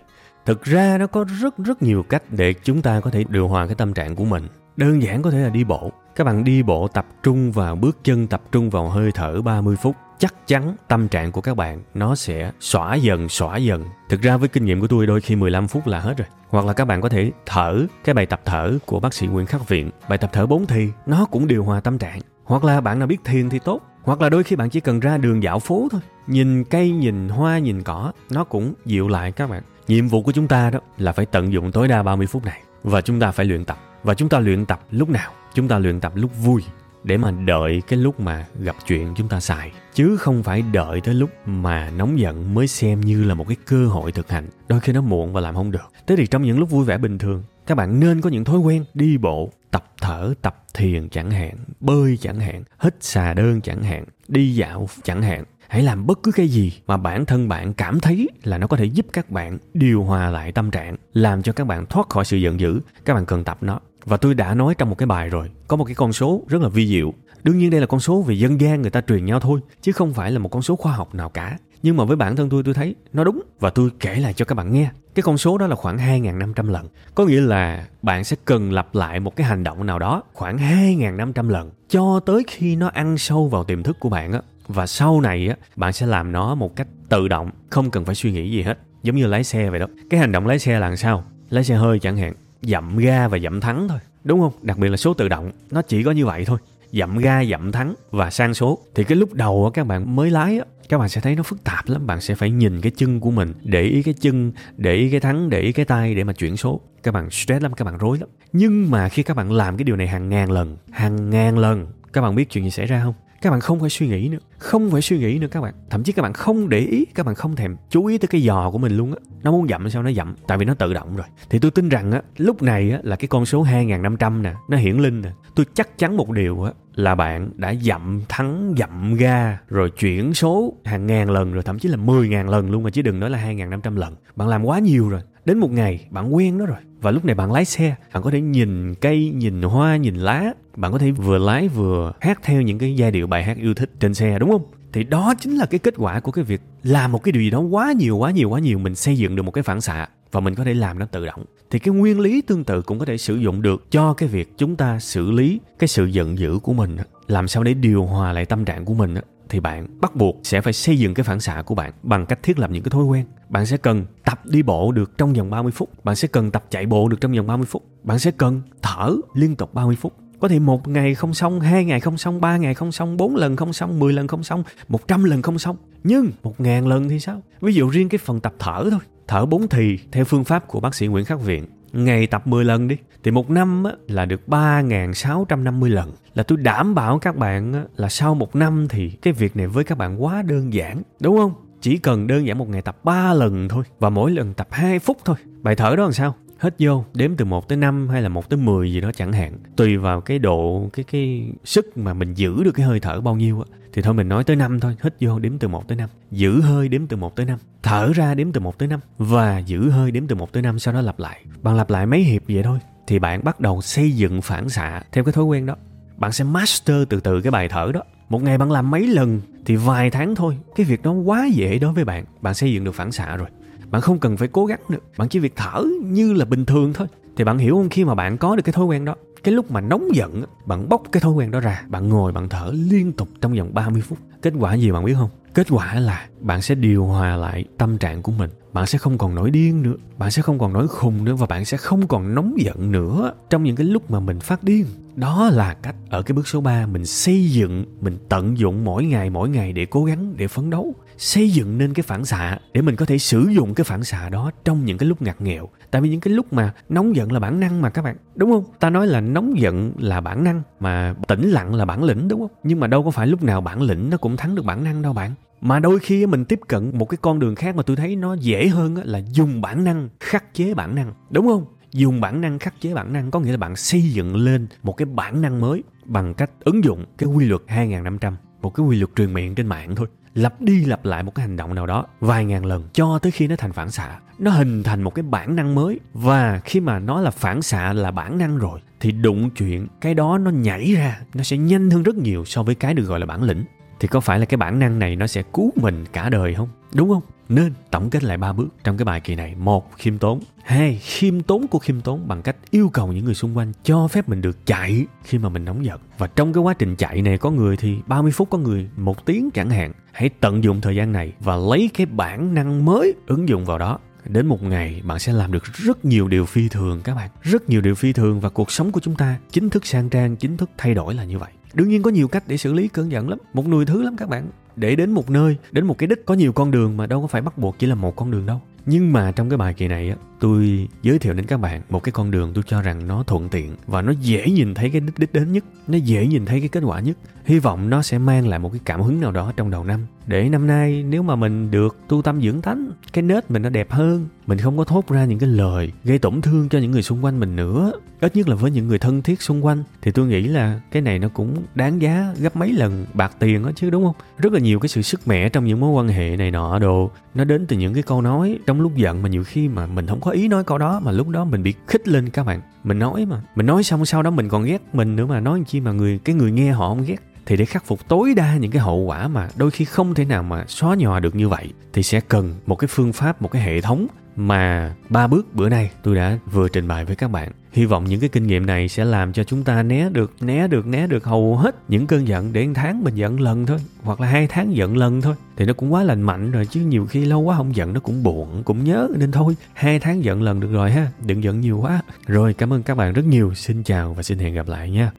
thực 0.48 0.64
ra 0.64 0.98
nó 0.98 1.08
có 1.08 1.26
rất 1.42 1.58
rất 1.58 1.82
nhiều 1.82 2.04
cách 2.04 2.24
để 2.30 2.54
chúng 2.64 2.82
ta 2.82 3.00
có 3.00 3.10
thể 3.10 3.24
điều 3.30 3.48
hòa 3.48 3.66
cái 3.66 3.76
tâm 3.76 3.94
trạng 3.94 4.16
của 4.16 4.26
mình. 4.26 4.48
Đơn 4.78 5.02
giản 5.02 5.22
có 5.22 5.32
thể 5.32 5.38
là 5.38 5.50
đi 5.50 5.64
bộ. 5.64 5.92
Các 6.16 6.24
bạn 6.24 6.44
đi 6.44 6.64
bộ 6.64 6.88
tập 6.88 7.06
trung 7.24 7.52
vào, 7.52 7.76
bước 7.76 7.98
chân 8.04 8.28
tập 8.28 8.42
trung 8.52 8.70
vào 8.70 8.90
hơi 8.90 9.12
thở 9.12 9.42
30 9.42 9.76
phút, 9.76 9.96
chắc 10.20 10.48
chắn 10.48 10.76
tâm 10.88 11.08
trạng 11.08 11.32
của 11.32 11.42
các 11.42 11.58
bạn 11.58 11.82
nó 11.94 12.16
sẽ 12.16 12.52
xõa 12.60 12.96
dần 12.96 13.30
xõa 13.30 13.58
dần. 13.58 13.86
Thực 14.10 14.22
ra 14.22 14.38
với 14.38 14.50
kinh 14.50 14.66
nghiệm 14.66 14.82
của 14.82 14.88
tôi, 14.88 15.08
đôi 15.08 15.22
khi 15.22 15.36
15 15.36 15.68
phút 15.68 15.88
là 15.88 16.00
hết 16.00 16.18
rồi. 16.18 16.28
Hoặc 16.50 16.66
là 16.66 16.74
các 16.74 16.86
bạn 16.86 17.02
có 17.02 17.10
thể 17.10 17.32
thở, 17.46 17.86
cái 18.04 18.14
bài 18.14 18.26
tập 18.26 18.42
thở 18.46 18.78
của 18.86 19.00
bác 19.00 19.14
sĩ 19.14 19.28
Nguyễn 19.28 19.46
Khắc 19.46 19.68
Viện, 19.68 19.90
bài 20.10 20.18
tập 20.18 20.30
thở 20.34 20.46
bốn 20.46 20.66
thì 20.66 20.90
nó 21.06 21.26
cũng 21.26 21.48
điều 21.48 21.64
hòa 21.64 21.80
tâm 21.80 21.98
trạng. 21.98 22.20
Hoặc 22.44 22.64
là 22.64 22.82
bạn 22.82 23.00
nào 23.00 23.08
biết 23.08 23.24
thiền 23.26 23.50
thì 23.50 23.60
tốt. 23.60 23.82
Hoặc 24.04 24.22
là 24.22 24.30
đôi 24.30 24.44
khi 24.44 24.56
bạn 24.56 24.70
chỉ 24.70 24.80
cần 24.80 25.00
ra 25.00 25.18
đường 25.18 25.44
dạo 25.44 25.60
phố 25.60 25.88
thôi. 25.92 26.02
Nhìn 26.28 26.64
cây, 26.64 26.92
nhìn 26.92 27.30
hoa, 27.30 27.58
nhìn 27.58 27.84
cỏ, 27.84 28.12
nó 28.32 28.44
cũng 28.44 28.74
dịu 28.86 29.08
lại 29.08 29.32
các 29.32 29.50
bạn 29.50 29.64
nhiệm 29.88 30.08
vụ 30.08 30.22
của 30.22 30.32
chúng 30.32 30.48
ta 30.48 30.70
đó 30.70 30.80
là 30.98 31.12
phải 31.12 31.26
tận 31.26 31.54
dụng 31.54 31.72
tối 31.72 31.88
đa 31.88 32.04
30 32.04 32.28
phút 32.28 32.46
này. 32.46 32.62
Và 32.84 33.02
chúng 33.02 33.20
ta 33.20 33.32
phải 33.32 33.46
luyện 33.46 33.66
tập. 33.66 33.78
Và 34.04 34.14
chúng 34.14 34.30
ta 34.30 34.40
luyện 34.40 34.66
tập 34.66 34.82
lúc 34.92 35.10
nào? 35.10 35.32
Chúng 35.54 35.68
ta 35.68 35.80
luyện 35.80 36.00
tập 36.00 36.12
lúc 36.16 36.32
vui, 36.44 36.64
để 37.04 37.18
mà 37.18 37.32
đợi 37.32 37.82
cái 37.88 38.00
lúc 38.00 38.20
mà 38.20 38.46
gặp 38.60 38.76
chuyện 38.88 39.14
chúng 39.16 39.30
ta 39.30 39.40
xài. 39.40 39.72
Chứ 39.94 40.18
không 40.18 40.44
phải 40.44 40.62
đợi 40.62 41.02
tới 41.02 41.14
lúc 41.14 41.30
mà 41.46 41.90
nóng 41.90 42.20
giận 42.20 42.54
mới 42.54 42.68
xem 42.68 43.02
như 43.02 43.24
là 43.24 43.34
một 43.34 43.48
cái 43.48 43.58
cơ 43.66 43.88
hội 43.88 44.12
thực 44.12 44.30
hành. 44.30 44.50
Đôi 44.68 44.80
khi 44.80 44.94
nó 44.94 45.02
muộn 45.02 45.34
và 45.34 45.42
làm 45.42 45.56
không 45.56 45.72
được. 45.72 45.92
Thế 46.08 46.16
thì 46.16 46.28
trong 46.28 46.44
những 46.44 46.60
lúc 46.60 46.70
vui 46.70 46.86
vẻ 46.86 46.98
bình 46.98 47.18
thường, 47.18 47.44
các 47.68 47.76
bạn 47.76 48.00
nên 48.00 48.22
có 48.22 48.30
những 48.30 48.44
thói 48.44 48.60
quen 48.60 48.86
đi 48.94 49.18
bộ, 49.18 49.52
tập 49.72 49.86
thở, 50.02 50.34
tập 50.42 50.64
thiền 50.74 51.10
chẳng 51.10 51.32
hạn, 51.32 51.58
bơi 51.80 52.18
chẳng 52.18 52.40
hạn, 52.40 52.64
hít 52.80 52.96
xà 53.00 53.34
đơn 53.34 53.62
chẳng 53.62 53.84
hạn, 53.84 54.06
đi 54.28 54.56
dạo 54.56 54.90
chẳng 55.04 55.22
hạn 55.22 55.44
hãy 55.70 55.84
làm 55.84 56.08
bất 56.08 56.24
cứ 56.24 56.32
cái 56.32 56.48
gì 56.48 56.74
mà 56.88 56.98
bản 56.98 57.26
thân 57.26 57.48
bạn 57.48 57.74
cảm 57.74 58.00
thấy 58.00 58.30
là 58.44 58.58
nó 58.58 58.68
có 58.68 58.78
thể 58.78 58.86
giúp 58.86 59.06
các 59.14 59.30
bạn 59.30 59.58
điều 59.74 60.04
hòa 60.04 60.30
lại 60.30 60.52
tâm 60.52 60.72
trạng, 60.72 60.96
làm 61.14 61.42
cho 61.42 61.54
các 61.54 61.68
bạn 61.68 61.86
thoát 61.86 62.10
khỏi 62.10 62.26
sự 62.26 62.38
giận 62.38 62.60
dữ, 62.60 62.80
các 63.06 63.14
bạn 63.14 63.26
cần 63.26 63.44
tập 63.44 63.58
nó. 63.62 63.80
Và 64.06 64.18
tôi 64.18 64.34
đã 64.34 64.54
nói 64.54 64.76
trong 64.78 64.90
một 64.90 64.98
cái 64.98 65.08
bài 65.08 65.30
rồi, 65.30 65.52
có 65.68 65.78
một 65.78 65.86
cái 65.86 65.96
con 65.96 66.14
số 66.14 66.44
rất 66.48 66.62
là 66.62 66.70
vi 66.70 66.88
diệu. 66.88 67.14
Đương 67.44 67.58
nhiên 67.58 67.70
đây 67.70 67.82
là 67.82 67.88
con 67.88 68.00
số 68.00 68.22
về 68.22 68.36
dân 68.36 68.62
gian 68.62 68.82
người 68.82 68.92
ta 68.92 69.02
truyền 69.02 69.26
nhau 69.26 69.40
thôi, 69.40 69.60
chứ 69.82 69.92
không 69.92 70.14
phải 70.14 70.32
là 70.32 70.40
một 70.40 70.50
con 70.50 70.62
số 70.62 70.76
khoa 70.76 70.94
học 70.94 71.16
nào 71.16 71.30
cả. 71.30 71.58
Nhưng 71.84 71.98
mà 71.98 72.04
với 72.04 72.16
bản 72.16 72.36
thân 72.36 72.50
tôi 72.50 72.64
tôi 72.64 72.74
thấy 72.74 72.96
nó 73.14 73.24
đúng, 73.24 73.42
và 73.60 73.70
tôi 73.70 73.90
kể 74.00 74.16
lại 74.16 74.34
cho 74.34 74.46
các 74.46 74.56
bạn 74.56 74.74
nghe. 74.74 74.90
Cái 75.16 75.24
con 75.24 75.38
số 75.38 75.58
đó 75.58 75.68
là 75.68 75.76
khoảng 75.76 75.98
2.500 75.98 76.70
lần. 76.70 76.88
Có 77.16 77.26
nghĩa 77.26 77.42
là 77.42 77.88
bạn 78.02 78.24
sẽ 78.24 78.36
cần 78.46 78.72
lặp 78.72 78.96
lại 78.96 79.20
một 79.20 79.36
cái 79.36 79.48
hành 79.48 79.64
động 79.64 79.86
nào 79.86 80.00
đó 80.00 80.24
khoảng 80.34 80.58
2.500 80.58 81.50
lần 81.50 81.72
cho 81.90 82.20
tới 82.26 82.44
khi 82.48 82.76
nó 82.76 82.88
ăn 82.88 83.18
sâu 83.18 83.48
vào 83.48 83.64
tiềm 83.64 83.84
thức 83.84 83.98
của 84.00 84.10
bạn 84.10 84.32
á 84.32 84.42
và 84.68 84.88
sau 84.88 85.22
này 85.22 85.48
á, 85.48 85.56
bạn 85.76 85.94
sẽ 85.94 86.06
làm 86.06 86.32
nó 86.32 86.56
một 86.56 86.76
cách 86.76 86.88
tự 87.10 87.28
động, 87.28 87.50
không 87.70 87.92
cần 87.92 88.06
phải 88.06 88.16
suy 88.16 88.32
nghĩ 88.32 88.52
gì 88.52 88.62
hết. 88.62 88.80
Giống 89.04 89.16
như 89.16 89.28
lái 89.28 89.44
xe 89.44 89.70
vậy 89.70 89.80
đó. 89.80 89.88
Cái 90.10 90.20
hành 90.20 90.32
động 90.32 90.48
lái 90.48 90.60
xe 90.60 90.74
là 90.74 90.80
làm 90.80 90.98
sao? 90.98 91.24
Lái 91.50 91.64
xe 91.64 91.76
hơi 91.76 92.00
chẳng 92.00 92.18
hạn, 92.18 92.34
dậm 92.62 92.98
ga 92.98 93.28
và 93.28 93.40
dậm 93.40 93.62
thắng 93.62 93.88
thôi, 93.88 94.00
đúng 94.24 94.40
không? 94.40 94.54
Đặc 94.62 94.78
biệt 94.78 94.90
là 94.90 94.98
số 94.98 95.14
tự 95.14 95.28
động, 95.28 95.52
nó 95.72 95.82
chỉ 95.82 96.04
có 96.04 96.12
như 96.12 96.26
vậy 96.26 96.46
thôi. 96.46 96.60
Dậm 96.92 97.18
ga, 97.18 97.44
dậm 97.44 97.72
thắng 97.72 97.94
và 98.12 98.30
sang 98.30 98.54
số. 98.54 98.80
Thì 98.96 99.04
cái 99.04 99.16
lúc 99.16 99.34
đầu 99.34 99.72
các 99.74 99.88
bạn 99.88 100.16
mới 100.16 100.32
lái 100.32 100.58
á, 100.58 100.66
các 100.90 100.98
bạn 100.98 101.10
sẽ 101.10 101.22
thấy 101.22 101.36
nó 101.36 101.44
phức 101.44 101.64
tạp 101.64 101.90
lắm. 101.90 102.08
Bạn 102.08 102.22
sẽ 102.22 102.36
phải 102.36 102.50
nhìn 102.50 102.82
cái 102.82 102.92
chân 102.96 103.20
của 103.20 103.32
mình, 103.32 103.54
để 103.64 103.82
ý 103.82 104.04
cái 104.04 104.14
chân, 104.14 104.52
để 104.78 104.94
ý 104.94 105.12
cái 105.12 105.20
thắng, 105.20 105.50
để 105.50 105.60
ý 105.62 105.72
cái 105.72 105.86
tay 105.86 106.16
để 106.16 106.24
mà 106.24 106.34
chuyển 106.34 106.58
số. 106.58 106.82
Các 107.04 107.14
bạn 107.14 107.30
stress 107.30 107.64
lắm, 107.64 107.74
các 107.74 107.86
bạn 107.86 107.98
rối 107.98 108.18
lắm. 108.18 108.30
Nhưng 108.54 108.92
mà 108.92 109.10
khi 109.10 109.24
các 109.24 109.38
bạn 109.38 109.52
làm 109.52 109.78
cái 109.78 109.84
điều 109.84 109.96
này 109.96 110.08
hàng 110.08 110.30
ngàn 110.30 110.52
lần, 110.52 110.78
hàng 110.92 111.30
ngàn 111.30 111.58
lần, 111.58 111.88
các 112.14 112.22
bạn 112.22 112.36
biết 112.36 112.50
chuyện 112.50 112.64
gì 112.64 112.70
xảy 112.72 112.86
ra 112.86 113.02
không? 113.04 113.14
Các 113.42 113.52
bạn 113.52 113.60
không 113.60 113.80
phải 113.80 113.90
suy 113.90 114.08
nghĩ 114.08 114.30
nữa. 114.30 114.38
Không 114.58 114.92
phải 114.92 115.02
suy 115.02 115.18
nghĩ 115.18 115.40
nữa 115.40 115.48
các 115.52 115.62
bạn. 115.62 115.74
Thậm 115.90 116.04
chí 116.04 116.12
các 116.12 116.22
bạn 116.22 116.34
không 116.34 116.70
để 116.70 116.80
ý, 116.80 117.06
các 117.16 117.26
bạn 117.26 117.36
không 117.36 117.56
thèm 117.56 117.76
chú 117.90 118.06
ý 118.06 118.18
tới 118.18 118.28
cái 118.28 118.42
giò 118.42 118.72
của 118.72 118.78
mình 118.78 118.98
luôn 118.98 119.14
á. 119.14 119.20
Nó 119.44 119.52
muốn 119.52 119.68
dậm 119.68 119.90
sao 119.90 120.04
nó 120.04 120.12
dậm? 120.12 120.36
Tại 120.48 120.58
vì 120.58 120.66
nó 120.66 120.74
tự 120.74 120.94
động 120.94 121.16
rồi. 121.16 121.28
Thì 121.50 121.60
tôi 121.60 121.72
tin 121.72 121.90
rằng 121.90 122.12
á, 122.12 122.22
lúc 122.38 122.62
này 122.62 122.92
á 122.92 123.00
là 123.04 123.16
cái 123.16 123.28
con 123.28 123.46
số 123.46 123.64
2.500 123.64 124.42
nè, 124.42 124.54
nó 124.70 124.78
hiển 124.78 124.98
linh 124.98 125.22
nè. 125.22 125.30
Tôi 125.56 125.66
chắc 125.74 125.98
chắn 125.98 126.18
một 126.18 126.32
điều 126.32 126.64
á, 126.64 126.72
là 126.96 127.16
bạn 127.16 127.50
đã 127.56 127.74
dậm 127.82 128.22
thắng, 128.30 128.74
dậm 128.78 129.16
ga, 129.16 129.58
rồi 129.68 129.90
chuyển 129.90 130.34
số 130.34 130.74
hàng 130.86 131.08
ngàn 131.08 131.30
lần, 131.30 131.54
rồi 131.54 131.64
thậm 131.64 131.80
chí 131.80 131.90
là 131.90 131.98
10.000 131.98 132.50
lần 132.50 132.72
luôn 132.72 132.84
mà 132.84 132.90
chứ 132.90 133.02
đừng 133.02 133.20
nói 133.20 133.30
là 133.30 133.46
2.500 133.46 133.96
lần. 133.96 134.16
Bạn 134.36 134.48
làm 134.48 134.64
quá 134.64 134.80
nhiều 134.80 135.10
rồi 135.10 135.22
đến 135.48 135.58
một 135.58 135.72
ngày, 135.72 136.08
bạn 136.10 136.36
quen 136.36 136.58
nó 136.58 136.66
rồi. 136.66 136.78
Và 137.02 137.12
lúc 137.12 137.26
này 137.26 137.36
bạn 137.36 137.52
lái 137.52 137.66
xe, 137.66 137.96
bạn 138.14 138.24
có 138.24 138.32
thể 138.32 138.42
nhìn 138.42 138.96
cây, 138.96 139.32
nhìn 139.36 139.62
hoa, 139.62 139.98
nhìn 139.98 140.16
lá. 140.16 140.54
Bạn 140.76 140.92
có 140.92 140.98
thể 140.98 141.12
vừa 141.12 141.38
lái 141.38 141.68
vừa 141.68 142.14
hát 142.22 142.40
theo 142.44 142.62
những 142.62 142.80
cái 142.80 142.96
giai 142.96 143.12
điệu 143.12 143.28
bài 143.28 143.44
hát 143.44 143.58
yêu 143.58 143.74
thích 143.74 143.90
trên 144.00 144.14
xe, 144.14 144.40
đúng 144.40 144.52
không? 144.52 144.66
Thì 144.94 145.04
đó 145.04 145.34
chính 145.40 145.56
là 145.56 145.66
cái 145.66 145.80
kết 145.80 145.94
quả 145.98 146.20
của 146.20 146.32
cái 146.32 146.44
việc 146.44 146.62
làm 146.84 147.12
một 147.12 147.24
cái 147.24 147.32
điều 147.32 147.44
gì 147.44 147.50
đó 147.50 147.60
quá 147.60 147.92
nhiều 147.92 148.18
quá 148.18 148.32
nhiều 148.32 148.50
quá 148.50 148.60
nhiều. 148.60 148.80
Mình 148.80 148.96
xây 148.96 149.18
dựng 149.18 149.36
được 149.36 149.44
một 149.44 149.52
cái 149.52 149.64
phản 149.64 149.82
xạ 149.82 150.08
và 150.32 150.40
mình 150.40 150.56
có 150.56 150.64
thể 150.64 150.74
làm 150.74 151.00
nó 151.00 151.06
tự 151.06 151.26
động. 151.26 151.46
Thì 151.72 151.80
cái 151.80 151.94
nguyên 151.94 152.20
lý 152.20 152.42
tương 152.42 152.64
tự 152.64 152.82
cũng 152.82 153.00
có 153.00 153.06
thể 153.06 153.18
sử 153.18 153.36
dụng 153.36 153.62
được 153.62 153.92
cho 153.92 154.14
cái 154.14 154.30
việc 154.30 154.58
chúng 154.58 154.76
ta 154.76 155.00
xử 155.00 155.32
lý 155.32 155.60
cái 155.80 155.88
sự 155.88 156.06
giận 156.06 156.40
dữ 156.40 156.60
của 156.60 156.74
mình, 156.74 156.98
làm 157.28 157.48
sao 157.48 157.64
để 157.64 157.74
điều 157.74 158.04
hòa 158.04 158.34
lại 158.34 158.46
tâm 158.46 158.66
trạng 158.66 158.86
của 158.86 158.94
mình 158.94 159.16
thì 159.50 159.60
bạn 159.60 159.88
bắt 160.02 160.16
buộc 160.16 160.36
sẽ 160.44 160.62
phải 160.62 160.74
xây 160.74 161.00
dựng 161.00 161.14
cái 161.14 161.24
phản 161.24 161.40
xạ 161.40 161.64
của 161.66 161.76
bạn 161.76 161.94
bằng 162.04 162.26
cách 162.26 162.44
thiết 162.44 162.60
lập 162.60 162.72
những 162.72 162.84
cái 162.84 162.90
thói 162.90 163.04
quen. 163.04 163.26
Bạn 163.50 163.66
sẽ 163.66 163.78
cần 163.78 164.06
tập 164.26 164.46
đi 164.46 164.64
bộ 164.64 164.92
được 164.92 165.18
trong 165.18 165.34
vòng 165.34 165.50
30 165.50 165.72
phút, 165.72 166.06
bạn 166.06 166.16
sẽ 166.16 166.28
cần 166.28 166.52
tập 166.52 166.66
chạy 166.70 166.86
bộ 166.86 167.08
được 167.08 167.22
trong 167.22 167.32
vòng 167.32 167.48
30 167.48 167.66
phút, 167.70 167.84
bạn 168.04 168.20
sẽ 168.20 168.32
cần 168.32 168.62
thở 168.82 169.16
liên 169.34 169.56
tục 169.56 169.74
30 169.74 169.96
phút. 169.96 170.14
Có 170.40 170.48
thể 170.48 170.60
một 170.60 170.88
ngày 170.88 171.16
không 171.16 171.34
xong, 171.34 171.60
hai 171.60 171.86
ngày 171.86 172.00
không 172.00 172.18
xong, 172.18 172.42
ba 172.42 172.58
ngày 172.58 172.74
không 172.74 172.92
xong, 172.92 173.18
bốn 173.18 173.36
lần 173.36 173.56
không 173.56 173.74
xong, 173.74 174.00
mười 174.00 174.14
lần 174.14 174.28
không 174.28 174.44
xong, 174.44 174.64
một 174.88 175.08
trăm 175.08 175.24
lần 175.24 175.42
không 175.42 175.60
xong. 175.60 175.76
Nhưng 176.04 176.32
một 176.44 176.62
ngàn 176.62 176.88
lần 176.88 177.10
thì 177.10 177.20
sao? 177.20 177.42
Ví 177.62 177.74
dụ 177.74 177.90
riêng 177.90 178.10
cái 178.10 178.18
phần 178.18 178.40
tập 178.40 178.54
thở 178.60 178.88
thôi. 178.92 179.00
Thở 179.28 179.46
bốn 179.46 179.68
thì 179.68 180.00
theo 180.12 180.26
phương 180.26 180.44
pháp 180.44 180.68
của 180.68 180.80
bác 180.80 180.96
sĩ 180.96 181.08
Nguyễn 181.08 181.26
Khắc 181.26 181.42
Viện 181.42 181.66
ngày 181.98 182.28
tập 182.28 182.48
10 182.48 182.66
lần 182.66 182.88
đi. 182.88 182.98
Thì 183.24 183.32
một 183.32 183.50
năm 183.50 183.84
á, 183.84 183.92
là 184.08 184.26
được 184.26 184.42
3.650 184.48 185.90
lần. 185.90 186.12
Là 186.34 186.44
tôi 186.44 186.58
đảm 186.58 186.96
bảo 186.96 187.20
các 187.20 187.36
bạn 187.36 187.74
á, 187.74 187.84
là 187.96 188.10
sau 188.10 188.36
một 188.36 188.56
năm 188.56 188.88
thì 188.90 189.10
cái 189.10 189.34
việc 189.34 189.56
này 189.56 189.68
với 189.68 189.84
các 189.84 189.98
bạn 189.98 190.24
quá 190.24 190.42
đơn 190.42 190.74
giản 190.74 191.02
đúng 191.20 191.38
không? 191.38 191.54
Chỉ 191.82 191.98
cần 191.98 192.28
đơn 192.28 192.48
giản 192.48 192.58
một 192.58 192.70
ngày 192.70 192.82
tập 192.82 192.98
3 193.04 193.34
lần 193.34 193.68
thôi 193.68 193.84
và 194.00 194.10
mỗi 194.10 194.32
lần 194.32 194.54
tập 194.54 194.68
2 194.72 195.00
phút 195.00 195.18
thôi. 195.26 195.36
Bài 195.62 195.76
thở 195.76 195.96
đó 195.96 196.04
làm 196.04 196.14
sao? 196.14 196.36
Hết 196.58 196.76
vô 196.80 197.06
đếm 197.14 197.36
từ 197.36 197.46
1 197.46 197.68
tới 197.68 197.78
5 197.78 198.10
hay 198.10 198.22
là 198.22 198.30
1 198.30 198.50
tới 198.50 198.58
10 198.58 198.94
gì 198.94 199.02
đó 199.02 199.12
chẳng 199.16 199.34
hạn. 199.34 199.58
Tùy 199.76 199.98
vào 199.98 200.22
cái 200.22 200.40
độ 200.40 200.90
cái 200.94 201.06
cái 201.12 201.52
sức 201.64 201.98
mà 201.98 202.14
mình 202.14 202.34
giữ 202.34 202.64
được 202.64 202.72
cái 202.72 202.86
hơi 202.86 203.00
thở 203.00 203.22
bao 203.22 203.36
nhiêu 203.36 203.60
á 203.60 203.78
thì 203.98 204.04
thôi 204.04 204.14
mình 204.14 204.30
nói 204.30 204.44
tới 204.44 204.56
5 204.56 204.80
thôi, 204.80 204.96
hít 205.04 205.14
vô 205.20 205.40
đếm 205.40 205.58
từ 205.58 205.68
1 205.68 205.88
tới 205.88 205.96
5 205.96 206.10
giữ 206.32 206.62
hơi 206.62 206.88
đếm 206.90 207.08
từ 207.08 207.18
1 207.18 207.36
tới 207.36 207.46
5 207.46 207.60
thở 207.84 208.12
ra 208.16 208.34
đếm 208.34 208.52
từ 208.52 208.60
1 208.60 208.78
tới 208.78 208.88
5 208.88 209.00
và 209.18 209.60
giữ 209.60 209.90
hơi 209.90 210.12
đếm 210.12 210.28
từ 210.28 210.36
1 210.36 210.54
tới 210.54 210.64
5 210.64 210.80
sau 210.80 210.94
đó 210.94 211.02
lặp 211.02 211.20
lại. 211.20 211.46
Bạn 211.62 211.76
lặp 211.76 211.90
lại 211.90 212.06
mấy 212.06 212.20
hiệp 212.20 212.42
vậy 212.48 212.64
thôi, 212.64 212.80
thì 213.08 213.20
bạn 213.20 213.44
bắt 213.44 213.60
đầu 213.60 213.82
xây 213.82 214.12
dựng 214.12 214.42
phản 214.42 214.70
xạ 214.70 215.02
theo 215.12 215.24
cái 215.24 215.34
thói 215.34 215.44
quen 215.44 215.66
đó. 215.66 215.76
Bạn 216.18 216.32
sẽ 216.32 216.44
master 216.44 217.04
từ 217.10 217.20
từ 217.20 217.42
cái 217.42 217.52
bài 217.52 217.70
thở 217.70 217.92
đó. 217.94 218.02
Một 218.30 218.44
ngày 218.44 218.58
bạn 218.58 218.72
làm 218.72 218.92
mấy 218.92 219.08
lần 219.08 219.42
thì 219.66 219.76
vài 219.76 220.10
tháng 220.10 220.36
thôi. 220.36 220.58
Cái 220.76 220.86
việc 220.86 221.04
đó 221.04 221.12
quá 221.12 221.48
dễ 221.54 221.80
đối 221.80 221.94
với 221.94 222.06
bạn. 222.06 222.26
Bạn 222.42 222.54
xây 222.54 222.74
dựng 222.74 222.84
được 222.84 222.96
phản 222.96 223.12
xạ 223.12 223.38
rồi. 223.38 223.48
Bạn 223.90 224.02
không 224.02 224.20
cần 224.20 224.38
phải 224.38 224.48
cố 224.48 224.66
gắng 224.66 224.80
nữa. 224.90 225.00
Bạn 225.18 225.30
chỉ 225.30 225.40
việc 225.40 225.54
thở 225.56 225.84
như 226.04 226.34
là 226.34 226.46
bình 226.46 226.66
thường 226.66 226.94
thôi. 226.94 227.08
Thì 227.38 227.44
bạn 227.44 227.58
hiểu 227.58 227.76
không? 227.76 227.90
Khi 227.90 228.06
mà 228.06 228.16
bạn 228.16 228.38
có 228.38 228.56
được 228.56 228.64
cái 228.66 228.74
thói 228.74 228.86
quen 228.86 229.06
đó 229.06 229.16
cái 229.44 229.54
lúc 229.54 229.72
mà 229.72 229.82
nóng 229.82 230.16
giận 230.16 230.44
bạn 230.66 230.90
bóc 230.90 231.04
cái 231.12 231.22
thói 231.22 231.32
quen 231.32 231.52
đó 231.52 231.60
ra, 231.60 231.84
bạn 231.88 232.10
ngồi 232.10 232.32
bạn 232.32 232.50
thở 232.50 232.72
liên 232.74 233.14
tục 233.14 233.30
trong 233.42 233.54
vòng 233.54 233.74
30 233.74 234.02
phút. 234.02 234.18
Kết 234.42 234.54
quả 234.60 234.74
gì 234.74 234.92
bạn 234.92 235.06
biết 235.06 235.14
không? 235.18 235.30
Kết 235.54 235.68
quả 235.70 235.94
là 235.94 236.28
bạn 236.40 236.62
sẽ 236.62 236.76
điều 236.76 237.06
hòa 237.06 237.36
lại 237.36 237.66
tâm 237.78 237.98
trạng 237.98 238.22
của 238.22 238.32
mình. 238.32 238.50
Bạn 238.74 238.86
sẽ 238.86 238.98
không 238.98 239.18
còn 239.18 239.36
nổi 239.36 239.52
điên 239.52 239.82
nữa. 239.82 239.94
Bạn 240.18 240.32
sẽ 240.32 240.42
không 240.42 240.60
còn 240.60 240.74
nổi 240.74 240.88
khùng 240.88 241.24
nữa 241.24 241.36
và 241.36 241.46
bạn 241.46 241.66
sẽ 241.66 241.78
không 241.78 242.08
còn 242.08 242.36
nóng 242.36 242.56
giận 242.58 242.92
nữa 242.92 243.32
trong 243.50 243.64
những 243.64 243.76
cái 243.76 243.88
lúc 243.88 244.12
mà 244.12 244.20
mình 244.20 244.40
phát 244.40 244.64
điên. 244.64 244.86
Đó 245.16 245.50
là 245.54 245.74
cách 245.74 245.96
ở 246.10 246.22
cái 246.22 246.34
bước 246.34 246.48
số 246.48 246.62
3 246.62 246.86
mình 246.86 247.06
xây 247.06 247.46
dựng, 247.46 247.86
mình 248.02 248.18
tận 248.30 248.58
dụng 248.58 248.84
mỗi 248.84 249.06
ngày 249.06 249.30
mỗi 249.30 249.50
ngày 249.50 249.74
để 249.74 249.86
cố 249.86 250.04
gắng, 250.04 250.34
để 250.38 250.48
phấn 250.48 250.70
đấu 250.70 250.94
xây 251.18 251.50
dựng 251.50 251.78
nên 251.78 251.94
cái 251.94 252.04
phản 252.04 252.26
xạ 252.26 252.58
để 252.74 252.82
mình 252.82 252.96
có 252.96 253.06
thể 253.06 253.18
sử 253.18 253.48
dụng 253.50 253.74
cái 253.74 253.84
phản 253.84 254.04
xạ 254.04 254.30
đó 254.30 254.52
trong 254.66 254.86
những 254.86 254.98
cái 254.98 255.10
lúc 255.10 255.22
ngặt 255.22 255.42
nghèo. 255.42 255.70
Tại 255.92 256.02
vì 256.02 256.10
những 256.10 256.20
cái 256.20 256.34
lúc 256.34 256.54
mà 256.54 256.74
nóng 256.90 257.16
giận 257.16 257.32
là 257.32 257.40
bản 257.40 257.60
năng 257.60 257.82
mà 257.82 257.90
các 257.90 258.02
bạn, 258.02 258.16
đúng 258.36 258.52
không? 258.52 258.64
Ta 258.80 258.90
nói 258.90 259.08
là 259.08 259.22
nóng 259.22 259.60
giận 259.60 259.92
là 259.98 260.22
bản 260.22 260.44
năng, 260.44 260.62
mà 260.80 261.16
tĩnh 261.28 261.50
lặng 261.50 261.76
là 261.76 261.86
bản 261.86 262.04
lĩnh, 262.04 262.28
đúng 262.28 262.40
không? 262.40 262.52
Nhưng 262.64 262.80
mà 262.80 262.88
đâu 262.88 263.04
có 263.04 263.12
phải 263.12 263.28
lúc 263.28 263.44
nào 263.44 263.62
bản 263.62 263.82
lĩnh 263.82 264.10
nó 264.10 264.18
cũng 264.18 264.38
thắng 264.38 264.56
được 264.56 264.66
bản 264.66 264.84
năng 264.84 265.02
đâu 265.02 265.14
bạn. 265.14 265.32
Mà 265.62 265.80
đôi 265.80 266.00
khi 266.00 266.26
mình 266.26 266.46
tiếp 266.46 266.60
cận 266.68 266.98
một 266.98 267.06
cái 267.06 267.18
con 267.22 267.40
đường 267.40 267.56
khác 267.56 267.76
mà 267.76 267.84
tôi 267.84 267.96
thấy 267.96 268.16
nó 268.16 268.34
dễ 268.34 268.68
hơn 268.68 268.96
là 268.96 269.22
dùng 269.32 269.62
bản 269.62 269.84
năng 269.84 270.10
khắc 270.20 270.54
chế 270.54 270.74
bản 270.74 270.96
năng, 270.96 271.14
đúng 271.30 271.48
không? 271.48 271.66
Dùng 271.92 272.22
bản 272.22 272.42
năng 272.42 272.60
khắc 272.60 272.82
chế 272.82 272.94
bản 272.94 273.14
năng 273.14 273.32
có 273.32 273.40
nghĩa 273.40 273.52
là 273.52 273.58
bạn 273.58 273.76
xây 273.76 274.02
dựng 274.02 274.36
lên 274.36 274.68
một 274.84 274.98
cái 274.98 275.06
bản 275.06 275.42
năng 275.42 275.62
mới 275.62 275.84
bằng 276.06 276.34
cách 276.34 276.52
ứng 276.60 276.84
dụng 276.84 277.06
cái 277.18 277.30
quy 277.30 277.46
luật 277.46 277.62
2500 277.68 278.36
một 278.62 278.70
cái 278.70 278.86
quy 278.86 278.98
luật 278.98 279.10
truyền 279.16 279.34
miệng 279.34 279.56
trên 279.56 279.68
mạng 279.68 279.96
thôi 279.96 280.08
lặp 280.36 280.62
đi 280.62 280.86
lặp 280.86 281.06
lại 281.06 281.24
một 281.24 281.36
cái 281.36 281.48
hành 281.48 281.58
động 281.58 281.76
nào 281.76 281.86
đó 281.86 282.06
vài 282.20 282.46
ngàn 282.46 282.66
lần 282.66 282.84
cho 282.94 283.20
tới 283.20 283.32
khi 283.32 283.48
nó 283.48 283.56
thành 283.56 283.74
phản 283.74 283.92
xạ. 283.92 284.20
Nó 284.40 284.52
hình 284.52 284.84
thành 284.84 285.04
một 285.04 285.16
cái 285.16 285.24
bản 285.24 285.56
năng 285.56 285.76
mới 285.76 286.00
và 286.14 286.60
khi 286.66 286.80
mà 286.80 287.00
nó 287.00 287.22
là 287.22 287.32
phản 287.32 287.62
xạ 287.62 287.94
là 287.94 288.12
bản 288.12 288.38
năng 288.38 288.58
rồi 288.58 288.80
thì 289.00 289.12
đụng 289.12 289.50
chuyện 289.50 289.88
cái 290.02 290.14
đó 290.14 290.38
nó 290.38 290.52
nhảy 290.52 290.94
ra, 290.94 291.20
nó 291.34 291.44
sẽ 291.44 291.58
nhanh 291.58 291.90
hơn 291.90 292.04
rất 292.04 292.16
nhiều 292.16 292.46
so 292.46 292.64
với 292.64 292.76
cái 292.76 292.94
được 292.94 293.04
gọi 293.04 293.20
là 293.20 293.26
bản 293.26 293.44
lĩnh. 293.44 293.66
Thì 294.00 294.08
có 294.08 294.20
phải 294.20 294.40
là 294.40 294.46
cái 294.46 294.58
bản 294.58 294.80
năng 294.80 295.00
này 295.00 295.16
nó 295.16 295.28
sẽ 295.28 295.44
cứu 295.54 295.72
mình 295.76 296.06
cả 296.14 296.30
đời 296.30 296.54
không? 296.54 296.70
Đúng 296.94 297.10
không? 297.10 297.22
Nên 297.50 297.74
tổng 297.92 298.10
kết 298.10 298.24
lại 298.24 298.38
ba 298.38 298.54
bước 298.54 298.68
trong 298.84 298.98
cái 298.98 299.06
bài 299.06 299.22
kỳ 299.22 299.36
này. 299.36 299.56
Một, 299.56 299.92
khiêm 299.98 300.18
tốn. 300.18 300.40
Hai, 300.64 301.00
khiêm 301.04 301.42
tốn 301.42 301.68
của 301.68 301.80
khiêm 301.80 302.02
tốn 302.02 302.28
bằng 302.28 302.42
cách 302.42 302.56
yêu 302.72 302.90
cầu 302.94 303.14
những 303.14 303.26
người 303.26 303.36
xung 303.36 303.58
quanh 303.58 303.74
cho 303.84 304.08
phép 304.08 304.30
mình 304.30 304.42
được 304.42 304.66
chạy 304.66 305.06
khi 305.24 305.38
mà 305.38 305.50
mình 305.50 305.66
nóng 305.66 305.86
giận. 305.86 306.00
Và 306.18 306.28
trong 306.28 306.54
cái 306.54 306.64
quá 306.64 306.74
trình 306.74 306.96
chạy 306.96 307.22
này, 307.22 307.38
có 307.38 307.52
người 307.52 307.78
thì 307.78 307.98
30 308.08 308.32
phút, 308.32 308.50
có 308.50 308.58
người 308.58 308.90
một 308.98 309.26
tiếng 309.26 309.52
chẳng 309.52 309.70
hạn. 309.70 309.94
Hãy 310.12 310.30
tận 310.30 310.64
dụng 310.64 310.82
thời 310.82 310.96
gian 310.96 311.12
này 311.12 311.34
và 311.40 311.56
lấy 311.56 311.90
cái 311.94 312.06
bản 312.06 312.54
năng 312.54 312.86
mới 312.86 313.14
ứng 313.28 313.50
dụng 313.50 313.66
vào 313.66 313.78
đó. 313.78 314.00
Đến 314.26 314.48
một 314.48 314.64
ngày, 314.64 315.02
bạn 315.06 315.20
sẽ 315.20 315.34
làm 315.34 315.52
được 315.52 315.64
rất 315.64 316.06
nhiều 316.06 316.28
điều 316.28 316.46
phi 316.46 316.70
thường 316.70 317.02
các 317.04 317.16
bạn. 317.16 317.30
Rất 317.42 317.70
nhiều 317.70 317.82
điều 317.82 317.96
phi 317.96 318.14
thường 318.14 318.40
và 318.40 318.50
cuộc 318.50 318.72
sống 318.72 318.92
của 318.92 319.00
chúng 319.00 319.16
ta 319.16 319.36
chính 319.52 319.70
thức 319.70 319.86
sang 319.86 320.10
trang, 320.10 320.36
chính 320.36 320.58
thức 320.58 320.70
thay 320.78 320.94
đổi 320.94 321.14
là 321.14 321.24
như 321.24 321.40
vậy 321.40 321.52
đương 321.78 321.90
nhiên 321.90 322.04
có 322.04 322.12
nhiều 322.12 322.28
cách 322.28 322.44
để 322.48 322.58
xử 322.58 322.74
lý 322.74 322.88
cơn 322.88 323.12
giận 323.12 323.30
lắm, 323.30 323.40
một 323.54 323.68
người 323.68 323.86
thứ 323.86 324.02
lắm 324.02 324.16
các 324.18 324.30
bạn. 324.30 324.48
Để 324.76 324.96
đến 324.96 325.12
một 325.12 325.30
nơi, 325.30 325.58
đến 325.72 325.86
một 325.86 325.98
cái 325.98 326.08
đích, 326.08 326.26
có 326.26 326.34
nhiều 326.34 326.54
con 326.54 326.72
đường 326.72 326.98
mà 326.98 327.08
đâu 327.08 327.22
có 327.22 327.28
phải 327.28 327.42
bắt 327.42 327.58
buộc 327.58 327.80
chỉ 327.80 327.88
là 327.88 327.96
một 327.96 328.16
con 328.16 328.32
đường 328.32 328.46
đâu. 328.46 328.62
Nhưng 328.86 329.14
mà 329.14 329.32
trong 329.32 329.50
cái 329.50 329.58
bài 329.58 329.74
kỳ 329.74 329.88
này 329.88 330.10
á 330.10 330.16
tôi 330.40 330.88
giới 331.02 331.20
thiệu 331.20 331.34
đến 331.34 331.46
các 331.46 331.58
bạn 331.58 331.82
một 331.90 332.04
cái 332.04 332.12
con 332.12 332.32
đường 332.32 332.52
tôi 332.54 332.64
cho 332.68 332.82
rằng 332.82 333.08
nó 333.08 333.24
thuận 333.24 333.50
tiện 333.50 333.76
và 333.88 334.02
nó 334.02 334.14
dễ 334.22 334.50
nhìn 334.50 334.74
thấy 334.74 334.90
cái 334.90 335.02
đích, 335.02 335.20
đích 335.20 335.34
đến 335.34 335.52
nhất 335.52 335.64
nó 335.88 335.98
dễ 335.98 336.28
nhìn 336.28 336.46
thấy 336.46 336.60
cái 336.60 336.70
kết 336.70 336.84
quả 336.84 337.00
nhất. 337.00 337.18
Hy 337.46 337.60
vọng 337.60 337.90
nó 337.90 338.02
sẽ 338.02 338.18
mang 338.18 338.48
lại 338.48 338.60
một 338.60 338.70
cái 338.70 338.82
cảm 338.86 339.02
hứng 339.02 339.22
nào 339.22 339.32
đó 339.32 339.54
trong 339.58 339.72
đầu 339.72 339.84
năm. 339.84 340.08
Để 340.28 340.50
năm 340.50 340.68
nay 340.68 341.04
nếu 341.04 341.24
mà 341.24 341.36
mình 341.36 341.72
được 341.72 341.98
tu 342.08 342.22
tâm 342.22 342.42
dưỡng 342.42 342.62
thánh 342.62 342.92
cái 343.14 343.22
nết 343.22 343.52
mình 343.52 343.62
nó 343.62 343.70
đẹp 343.70 343.92
hơn 343.92 344.28
mình 344.48 344.58
không 344.58 344.78
có 344.78 344.84
thốt 344.84 345.08
ra 345.08 345.26
những 345.26 345.40
cái 345.40 345.50
lời 345.50 345.92
gây 346.04 346.20
tổn 346.20 346.42
thương 346.42 346.70
cho 346.70 346.80
những 346.80 346.92
người 346.92 347.02
xung 347.02 347.26
quanh 347.26 347.40
mình 347.40 347.56
nữa 347.56 347.92
ít 348.20 348.36
nhất 348.36 348.50
là 348.50 348.56
với 348.56 348.72
những 348.72 348.88
người 348.88 349.00
thân 349.00 349.22
thiết 349.22 349.42
xung 349.42 349.66
quanh 349.66 349.84
thì 350.02 350.12
tôi 350.12 350.28
nghĩ 350.28 350.48
là 350.48 350.82
cái 350.92 351.02
này 351.02 351.20
nó 351.20 351.28
cũng 351.28 351.56
đáng 351.76 352.02
giá 352.02 352.34
gấp 352.40 352.56
mấy 352.56 352.74
lần 352.74 353.06
bạc 353.14 353.32
tiền 353.40 353.64
đó 353.64 353.72
chứ 353.76 353.90
đúng 353.90 354.04
không? 354.04 354.16
Rất 354.38 354.54
là 354.54 354.60
nhiều 354.60 354.80
cái 354.80 354.90
sự 354.90 355.02
sức 355.02 355.28
mẻ 355.28 355.50
trong 355.50 355.66
những 355.66 355.80
mối 355.80 355.92
quan 355.92 356.08
hệ 356.08 356.38
này 356.38 356.52
nọ 356.52 356.80
đồ 356.80 357.12
nó 357.36 357.44
đến 357.44 357.66
từ 357.68 357.78
những 357.78 357.94
cái 357.94 358.04
câu 358.04 358.22
nói 358.22 358.60
trong 358.66 358.82
lúc 358.82 358.96
giận 358.96 359.22
mà 359.22 359.30
nhiều 359.30 359.44
khi 359.44 359.68
mà 359.68 359.86
mình 359.86 360.08
không 360.08 360.22
có 360.28 360.32
ý 360.34 360.48
nói 360.48 360.64
câu 360.64 360.78
đó 360.78 361.00
mà 361.00 361.12
lúc 361.12 361.30
đó 361.30 361.46
mình 361.46 361.64
bị 361.64 361.74
khích 361.88 362.08
lên 362.08 362.30
các 362.30 362.44
bạn. 362.44 362.62
Mình 362.84 363.00
nói 363.00 363.26
mà, 363.26 363.42
mình 363.56 363.66
nói 363.66 363.84
xong 363.84 364.06
sau 364.06 364.24
đó 364.24 364.32
mình 364.32 364.50
còn 364.50 364.64
ghét 364.64 364.82
mình 364.94 365.16
nữa 365.16 365.26
mà, 365.26 365.40
nói 365.40 365.64
chi 365.68 365.80
mà 365.80 365.92
người, 365.92 366.20
cái 366.24 366.36
người 366.36 366.52
nghe 366.52 366.72
họ 366.72 366.90
không 366.90 367.04
ghét. 367.08 367.16
Thì 367.46 367.58
để 367.58 367.66
khắc 367.66 367.86
phục 367.86 368.08
tối 368.08 368.34
đa 368.36 368.56
những 368.58 368.72
cái 368.72 368.82
hậu 368.82 368.98
quả 368.98 369.28
mà 369.28 369.50
đôi 369.56 369.72
khi 369.72 369.86
không 369.86 370.14
thể 370.14 370.26
nào 370.26 370.44
mà 370.44 370.66
xóa 370.68 370.96
nhòa 370.96 371.20
được 371.20 371.36
như 371.36 371.50
vậy, 371.50 371.74
thì 371.94 372.04
sẽ 372.04 372.20
cần 372.20 372.56
một 372.66 372.76
cái 372.76 372.88
phương 372.88 373.14
pháp, 373.14 373.42
một 373.42 373.52
cái 373.52 373.62
hệ 373.62 373.82
thống 373.82 374.08
mà 374.38 374.96
ba 375.10 375.28
bước 375.28 375.56
bữa 375.56 375.70
nay 375.70 375.92
tôi 376.04 376.16
đã 376.16 376.38
vừa 376.52 376.70
trình 376.70 376.88
bày 376.88 377.06
với 377.06 377.16
các 377.16 377.32
bạn. 377.32 377.52
Hy 377.72 377.86
vọng 377.86 378.04
những 378.04 378.20
cái 378.20 378.30
kinh 378.30 378.48
nghiệm 378.48 378.66
này 378.66 378.88
sẽ 378.88 379.06
làm 379.06 379.34
cho 379.34 379.44
chúng 379.44 379.64
ta 379.64 379.84
né 379.84 380.10
được 380.10 380.32
né 380.42 380.68
được 380.68 380.88
né 380.88 381.08
được 381.08 381.24
hầu 381.24 381.58
hết 381.58 381.76
những 381.88 382.08
cơn 382.08 382.28
giận 382.28 382.54
để 382.54 382.68
một 382.68 382.74
tháng 382.76 383.04
mình 383.04 383.16
giận 383.16 383.40
lần 383.40 383.66
thôi, 383.66 383.78
hoặc 384.04 384.22
là 384.22 384.28
hai 384.28 384.48
tháng 384.48 384.76
giận 384.76 384.98
lần 384.98 385.22
thôi. 385.22 385.36
Thì 385.58 385.66
nó 385.66 385.74
cũng 385.74 385.94
quá 385.94 386.04
lành 386.04 386.22
mạnh 386.22 386.52
rồi, 386.52 386.66
chứ 386.66 386.82
nhiều 386.82 387.06
khi 387.06 387.26
lâu 387.26 387.42
quá 387.42 387.58
không 387.58 387.76
giận 387.76 387.94
nó 387.94 388.00
cũng 388.00 388.24
buồn, 388.24 388.64
cũng 388.66 388.84
nhớ. 388.84 389.08
Nên 389.18 389.32
thôi, 389.32 389.56
hai 389.74 390.00
tháng 390.00 390.24
giận 390.24 390.42
lần 390.42 390.60
được 390.60 390.72
rồi 390.72 390.92
ha, 390.92 391.12
đừng 391.26 391.44
giận 391.44 391.62
nhiều 391.62 391.80
quá. 391.82 392.02
Rồi, 392.28 392.54
cảm 392.54 392.74
ơn 392.74 392.84
các 392.84 392.96
bạn 392.96 393.14
rất 393.14 393.26
nhiều. 393.26 393.54
Xin 393.54 393.84
chào 393.84 394.14
và 394.14 394.24
xin 394.24 394.40
hẹn 394.40 394.54
gặp 394.54 394.68
lại 394.68 394.90
nha. 394.90 395.12